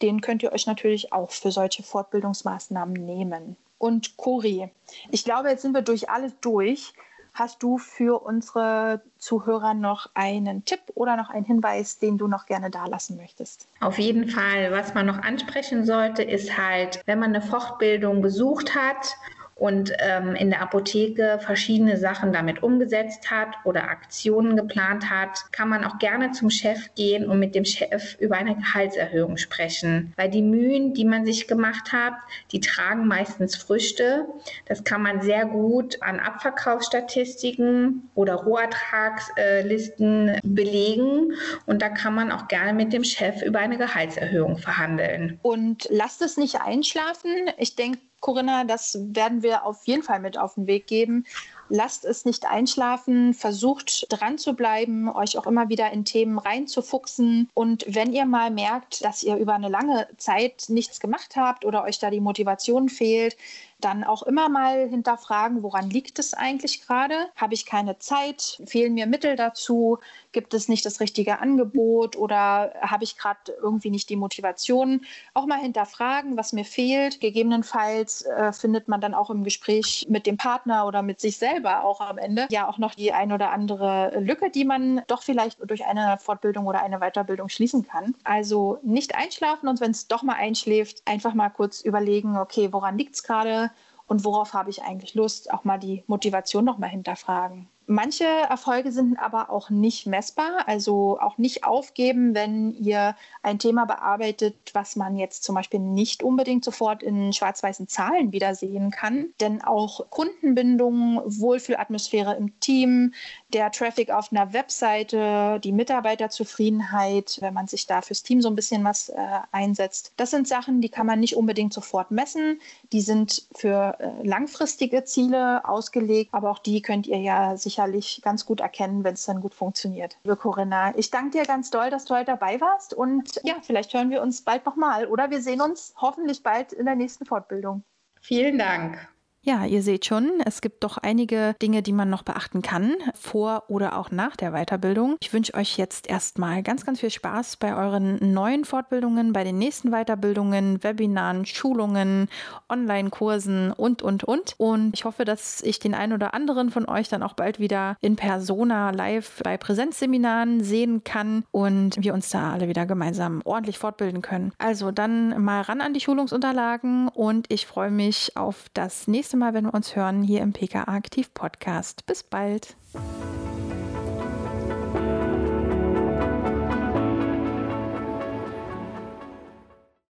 Den 0.01 0.21
könnt 0.21 0.43
ihr 0.43 0.51
euch 0.51 0.67
natürlich 0.67 1.11
auch 1.11 1.31
für 1.31 1.51
solche 1.51 1.81
Fortbildungsmaßnahmen 1.81 2.93
nehmen 2.93 3.57
und 3.77 4.17
Cori. 4.17 4.69
Ich 5.11 5.23
glaube, 5.23 5.49
jetzt 5.49 5.61
sind 5.61 5.73
wir 5.73 5.81
durch 5.81 6.09
alles 6.09 6.33
durch. 6.41 6.93
Hast 7.33 7.61
du 7.61 7.77
für 7.77 8.23
unsere 8.23 9.01
Zuhörer 9.19 9.75
noch 9.75 10.09
einen 10.15 10.65
Tipp 10.65 10.79
oder 10.95 11.15
noch 11.15 11.29
einen 11.29 11.45
Hinweis, 11.45 11.99
den 11.99 12.17
du 12.17 12.27
noch 12.27 12.47
gerne 12.47 12.71
dalassen 12.71 13.15
möchtest? 13.15 13.67
Auf 13.79 13.99
jeden 13.99 14.27
Fall. 14.27 14.71
Was 14.71 14.95
man 14.95 15.05
noch 15.05 15.19
ansprechen 15.19 15.85
sollte, 15.85 16.23
ist 16.23 16.57
halt, 16.57 17.01
wenn 17.05 17.19
man 17.19 17.35
eine 17.35 17.43
Fortbildung 17.43 18.23
besucht 18.23 18.73
hat 18.73 19.15
und 19.57 19.91
ähm, 19.99 20.35
in 20.35 20.51
der 20.51 20.61
Apotheke 20.61 21.39
verschiedene 21.41 21.97
Sachen 21.97 22.31
damit 22.31 22.61
umgesetzt 22.61 23.31
hat 23.31 23.55
oder 23.65 23.89
Aktionen 23.89 24.55
geplant 24.55 25.09
hat, 25.09 25.51
kann 25.51 25.67
man 25.69 25.83
auch 25.83 25.97
gerne 25.97 26.29
zum 26.31 26.51
Chef 26.51 26.93
gehen 26.95 27.27
und 27.27 27.39
mit 27.39 27.55
dem 27.55 27.65
Chef 27.65 28.15
über 28.19 28.37
eine 28.37 28.55
Gehaltserhöhung 28.55 29.37
sprechen. 29.37 30.13
Weil 30.15 30.29
die 30.29 30.43
Mühen, 30.43 30.93
die 30.93 31.05
man 31.05 31.25
sich 31.25 31.47
gemacht 31.47 31.91
hat, 31.91 32.13
die 32.51 32.59
tragen 32.59 33.07
meistens 33.07 33.55
Früchte. 33.55 34.27
Das 34.65 34.83
kann 34.83 35.01
man 35.01 35.21
sehr 35.21 35.45
gut 35.45 36.03
an 36.03 36.19
Abverkaufsstatistiken 36.19 38.11
oder 38.13 38.35
Rohertragslisten 38.35 40.39
belegen. 40.43 41.33
Und 41.65 41.81
da 41.81 41.89
kann 41.89 42.13
man 42.13 42.31
auch 42.31 42.47
gerne 42.47 42.73
mit 42.73 42.93
dem 42.93 43.03
Chef 43.03 43.41
über 43.41 43.57
eine 43.59 43.77
Gehaltserhöhung 43.77 44.59
verhandeln. 44.59 45.39
Und 45.41 45.87
lasst 45.89 46.21
es 46.21 46.37
nicht 46.37 46.61
einschlafen. 46.61 47.31
Ich 47.57 47.75
denke, 47.75 47.97
Corinna, 48.19 48.63
das 48.63 48.97
werden 48.99 49.43
wir 49.43 49.65
auf 49.65 49.85
jeden 49.85 50.03
Fall 50.03 50.19
mit 50.19 50.37
auf 50.37 50.55
den 50.55 50.67
Weg 50.67 50.87
geben. 50.87 51.25
Lasst 51.69 52.05
es 52.05 52.25
nicht 52.25 52.45
einschlafen, 52.45 53.33
versucht 53.33 54.07
dran 54.09 54.37
zu 54.37 54.53
bleiben, 54.53 55.09
euch 55.09 55.37
auch 55.37 55.45
immer 55.45 55.69
wieder 55.69 55.91
in 55.91 56.05
Themen 56.05 56.39
reinzufuchsen. 56.39 57.49
Und 57.53 57.85
wenn 57.87 58.13
ihr 58.13 58.25
mal 58.25 58.51
merkt, 58.51 59.03
dass 59.03 59.23
ihr 59.23 59.35
über 59.35 59.53
eine 59.53 59.69
lange 59.69 60.07
Zeit 60.17 60.65
nichts 60.69 60.99
gemacht 60.99 61.35
habt 61.35 61.65
oder 61.65 61.83
euch 61.83 61.99
da 61.99 62.09
die 62.09 62.21
Motivation 62.21 62.89
fehlt, 62.89 63.35
dann 63.79 64.03
auch 64.03 64.23
immer 64.23 64.49
mal 64.49 64.89
hinterfragen, 64.89 65.61
woran 65.61 65.89
liegt 65.89 66.17
es 66.19 66.33
eigentlich 66.33 66.85
gerade? 66.85 67.29
Habe 67.35 67.53
ich 67.53 67.65
keine 67.65 67.99
Zeit? 67.99 68.61
Fehlen 68.65 68.95
mir 68.95 69.05
Mittel 69.05 69.35
dazu? 69.35 69.99
Gibt 70.31 70.53
es 70.53 70.67
nicht 70.67 70.85
das 70.85 70.99
richtige 70.99 71.39
Angebot 71.39 72.15
oder 72.15 72.73
habe 72.81 73.03
ich 73.03 73.17
gerade 73.17 73.51
irgendwie 73.61 73.91
nicht 73.91 74.09
die 74.09 74.15
Motivation? 74.15 75.01
Auch 75.33 75.45
mal 75.45 75.59
hinterfragen, 75.59 76.37
was 76.37 76.53
mir 76.53 76.65
fehlt. 76.65 77.19
Gegebenenfalls 77.21 78.23
äh, 78.23 78.51
findet 78.51 78.87
man 78.87 78.99
dann 78.99 79.13
auch 79.13 79.29
im 79.29 79.43
Gespräch 79.43 80.05
mit 80.09 80.25
dem 80.25 80.37
Partner 80.37 80.87
oder 80.87 81.03
mit 81.03 81.19
sich 81.19 81.37
selber 81.37 81.83
auch 81.83 82.01
am 82.01 82.17
Ende 82.17 82.47
ja 82.49 82.67
auch 82.67 82.79
noch 82.79 82.95
die 82.95 83.13
ein 83.13 83.31
oder 83.31 83.51
andere 83.51 84.19
Lücke, 84.19 84.49
die 84.49 84.65
man 84.65 85.03
doch 85.07 85.21
vielleicht 85.21 85.59
durch 85.69 85.85
eine 85.85 86.17
Fortbildung 86.19 86.65
oder 86.65 86.81
eine 86.81 86.99
Weiterbildung 86.99 87.49
schließen 87.49 87.87
kann. 87.87 88.15
Also 88.23 88.79
nicht 88.81 89.15
einschlafen 89.15 89.67
und 89.67 89.81
wenn 89.81 89.91
es 89.91 90.07
doch 90.07 90.23
mal 90.23 90.35
einschläft, 90.35 91.01
einfach 91.05 91.33
mal 91.33 91.49
kurz 91.49 91.81
überlegen, 91.81 92.37
okay, 92.37 92.73
woran 92.73 92.97
liegt 92.97 93.15
es 93.15 93.23
gerade? 93.23 93.66
Und 94.07 94.23
worauf 94.23 94.53
habe 94.53 94.69
ich 94.69 94.83
eigentlich 94.83 95.13
Lust, 95.13 95.53
auch 95.53 95.63
mal 95.63 95.77
die 95.77 96.03
Motivation 96.07 96.65
noch 96.65 96.77
mal 96.77 96.87
hinterfragen. 96.87 97.67
Manche 97.89 98.25
Erfolge 98.25 98.91
sind 98.91 99.17
aber 99.17 99.49
auch 99.49 99.69
nicht 99.69 100.07
messbar, 100.07 100.67
also 100.67 101.17
auch 101.21 101.37
nicht 101.37 101.63
aufgeben, 101.63 102.35
wenn 102.35 102.73
ihr 102.73 103.15
ein 103.43 103.59
Thema 103.59 103.85
bearbeitet, 103.85 104.55
was 104.73 104.97
man 104.97 105.15
jetzt 105.15 105.45
zum 105.45 105.55
Beispiel 105.55 105.79
nicht 105.79 106.21
unbedingt 106.21 106.65
sofort 106.65 107.01
in 107.01 107.31
schwarz-weißen 107.31 107.87
Zahlen 107.87 108.33
wiedersehen 108.33 108.91
kann. 108.91 109.27
Denn 109.39 109.63
auch 109.63 110.09
Kundenbindung, 110.09 111.21
Wohlfühlatmosphäre 111.23 112.35
im 112.35 112.59
Team, 112.59 113.13
der 113.53 113.71
Traffic 113.71 114.11
auf 114.11 114.33
einer 114.33 114.51
Webseite, 114.51 115.61
die 115.63 115.71
Mitarbeiterzufriedenheit, 115.71 117.37
wenn 117.39 117.53
man 117.53 117.67
sich 117.67 117.87
da 117.87 118.01
fürs 118.01 118.21
Team 118.21 118.41
so 118.41 118.49
ein 118.49 118.55
bisschen 118.55 118.83
was 118.83 119.07
äh, 119.07 119.15
einsetzt, 119.53 120.11
das 120.17 120.31
sind 120.31 120.45
Sachen, 120.45 120.81
die 120.81 120.89
kann 120.89 121.07
man 121.07 121.21
nicht 121.21 121.37
unbedingt 121.37 121.71
sofort 121.71 122.11
messen. 122.11 122.59
Die 122.91 123.01
sind 123.01 123.47
für 123.55 123.95
äh, 123.99 124.27
langfristige 124.27 125.05
Ziele 125.05 125.63
ausgelegt, 125.63 126.33
aber 126.33 126.51
auch 126.51 126.59
die 126.59 126.81
könnt 126.81 127.07
ihr 127.07 127.19
ja 127.19 127.55
sicher 127.55 127.76
sicherlich 127.77 128.21
ganz 128.23 128.45
gut 128.45 128.59
erkennen, 128.59 129.03
wenn 129.03 129.13
es 129.13 129.25
dann 129.25 129.39
gut 129.39 129.53
funktioniert. 129.53 130.17
Liebe 130.23 130.35
Corinna, 130.35 130.97
ich 130.97 131.11
danke 131.11 131.37
dir 131.37 131.45
ganz 131.45 131.69
doll, 131.69 131.89
dass 131.91 132.05
du 132.05 132.15
heute 132.15 132.25
dabei 132.25 132.59
warst 132.59 132.93
und 132.93 133.39
ja, 133.43 133.55
vielleicht 133.61 133.93
hören 133.93 134.09
wir 134.09 134.21
uns 134.21 134.41
bald 134.41 134.65
nochmal 134.65 135.05
oder 135.05 135.29
wir 135.29 135.41
sehen 135.41 135.61
uns 135.61 135.93
hoffentlich 135.97 136.41
bald 136.41 136.73
in 136.73 136.85
der 136.85 136.95
nächsten 136.95 137.25
Fortbildung. 137.25 137.83
Vielen 138.21 138.57
Dank. 138.57 139.07
Ja, 139.47 139.63
ihr 139.63 139.81
seht 139.81 140.05
schon, 140.05 140.41
es 140.43 140.59
gibt 140.59 140.83
doch 140.83 140.97
einige 140.97 141.55
Dinge, 141.61 141.81
die 141.81 141.93
man 141.93 142.09
noch 142.09 142.23
beachten 142.23 142.61
kann, 142.61 142.95
vor 143.17 143.63
oder 143.69 143.97
auch 143.97 144.11
nach 144.11 144.35
der 144.35 144.51
Weiterbildung. 144.51 145.15
Ich 145.21 145.31
wünsche 145.31 145.53
euch 145.53 145.77
jetzt 145.77 146.09
erstmal 146.09 146.63
ganz, 146.63 146.85
ganz 146.85 146.99
viel 146.99 147.11
Spaß 147.11 147.55
bei 147.55 147.73
euren 147.73 148.33
neuen 148.33 148.65
Fortbildungen, 148.65 149.31
bei 149.31 149.45
den 149.45 149.57
nächsten 149.57 149.91
Weiterbildungen, 149.91 150.83
Webinaren, 150.83 151.45
Schulungen, 151.45 152.27
Online-Kursen 152.67 153.71
und, 153.71 154.01
und, 154.01 154.25
und. 154.25 154.55
Und 154.57 154.93
ich 154.93 155.05
hoffe, 155.05 155.23
dass 155.23 155.61
ich 155.61 155.79
den 155.79 155.93
einen 155.93 156.11
oder 156.11 156.33
anderen 156.33 156.69
von 156.69 156.85
euch 156.85 157.07
dann 157.07 157.23
auch 157.23 157.33
bald 157.33 157.57
wieder 157.57 157.95
in 158.01 158.17
Persona 158.17 158.89
live 158.89 159.39
bei 159.45 159.55
Präsenzseminaren 159.55 160.61
sehen 160.61 161.05
kann 161.05 161.45
und 161.51 161.95
wir 162.03 162.13
uns 162.13 162.31
da 162.31 162.51
alle 162.51 162.67
wieder 162.67 162.85
gemeinsam 162.85 163.41
ordentlich 163.45 163.77
fortbilden 163.77 164.21
können. 164.21 164.51
Also 164.57 164.91
dann 164.91 165.41
mal 165.41 165.61
ran 165.61 165.79
an 165.79 165.93
die 165.93 166.01
Schulungsunterlagen 166.01 167.07
und 167.07 167.45
ich 167.47 167.65
freue 167.65 167.91
mich 167.91 168.35
auf 168.35 168.65
das 168.73 169.07
nächste 169.37 169.51
Mal, 169.51 169.53
wenn 169.53 169.65
wir 169.65 169.73
uns 169.73 169.95
hören 169.95 170.23
hier 170.23 170.41
im 170.41 170.51
PKA 170.51 170.87
Aktiv 170.87 171.33
Podcast. 171.33 172.05
Bis 172.05 172.23
bald. 172.23 172.75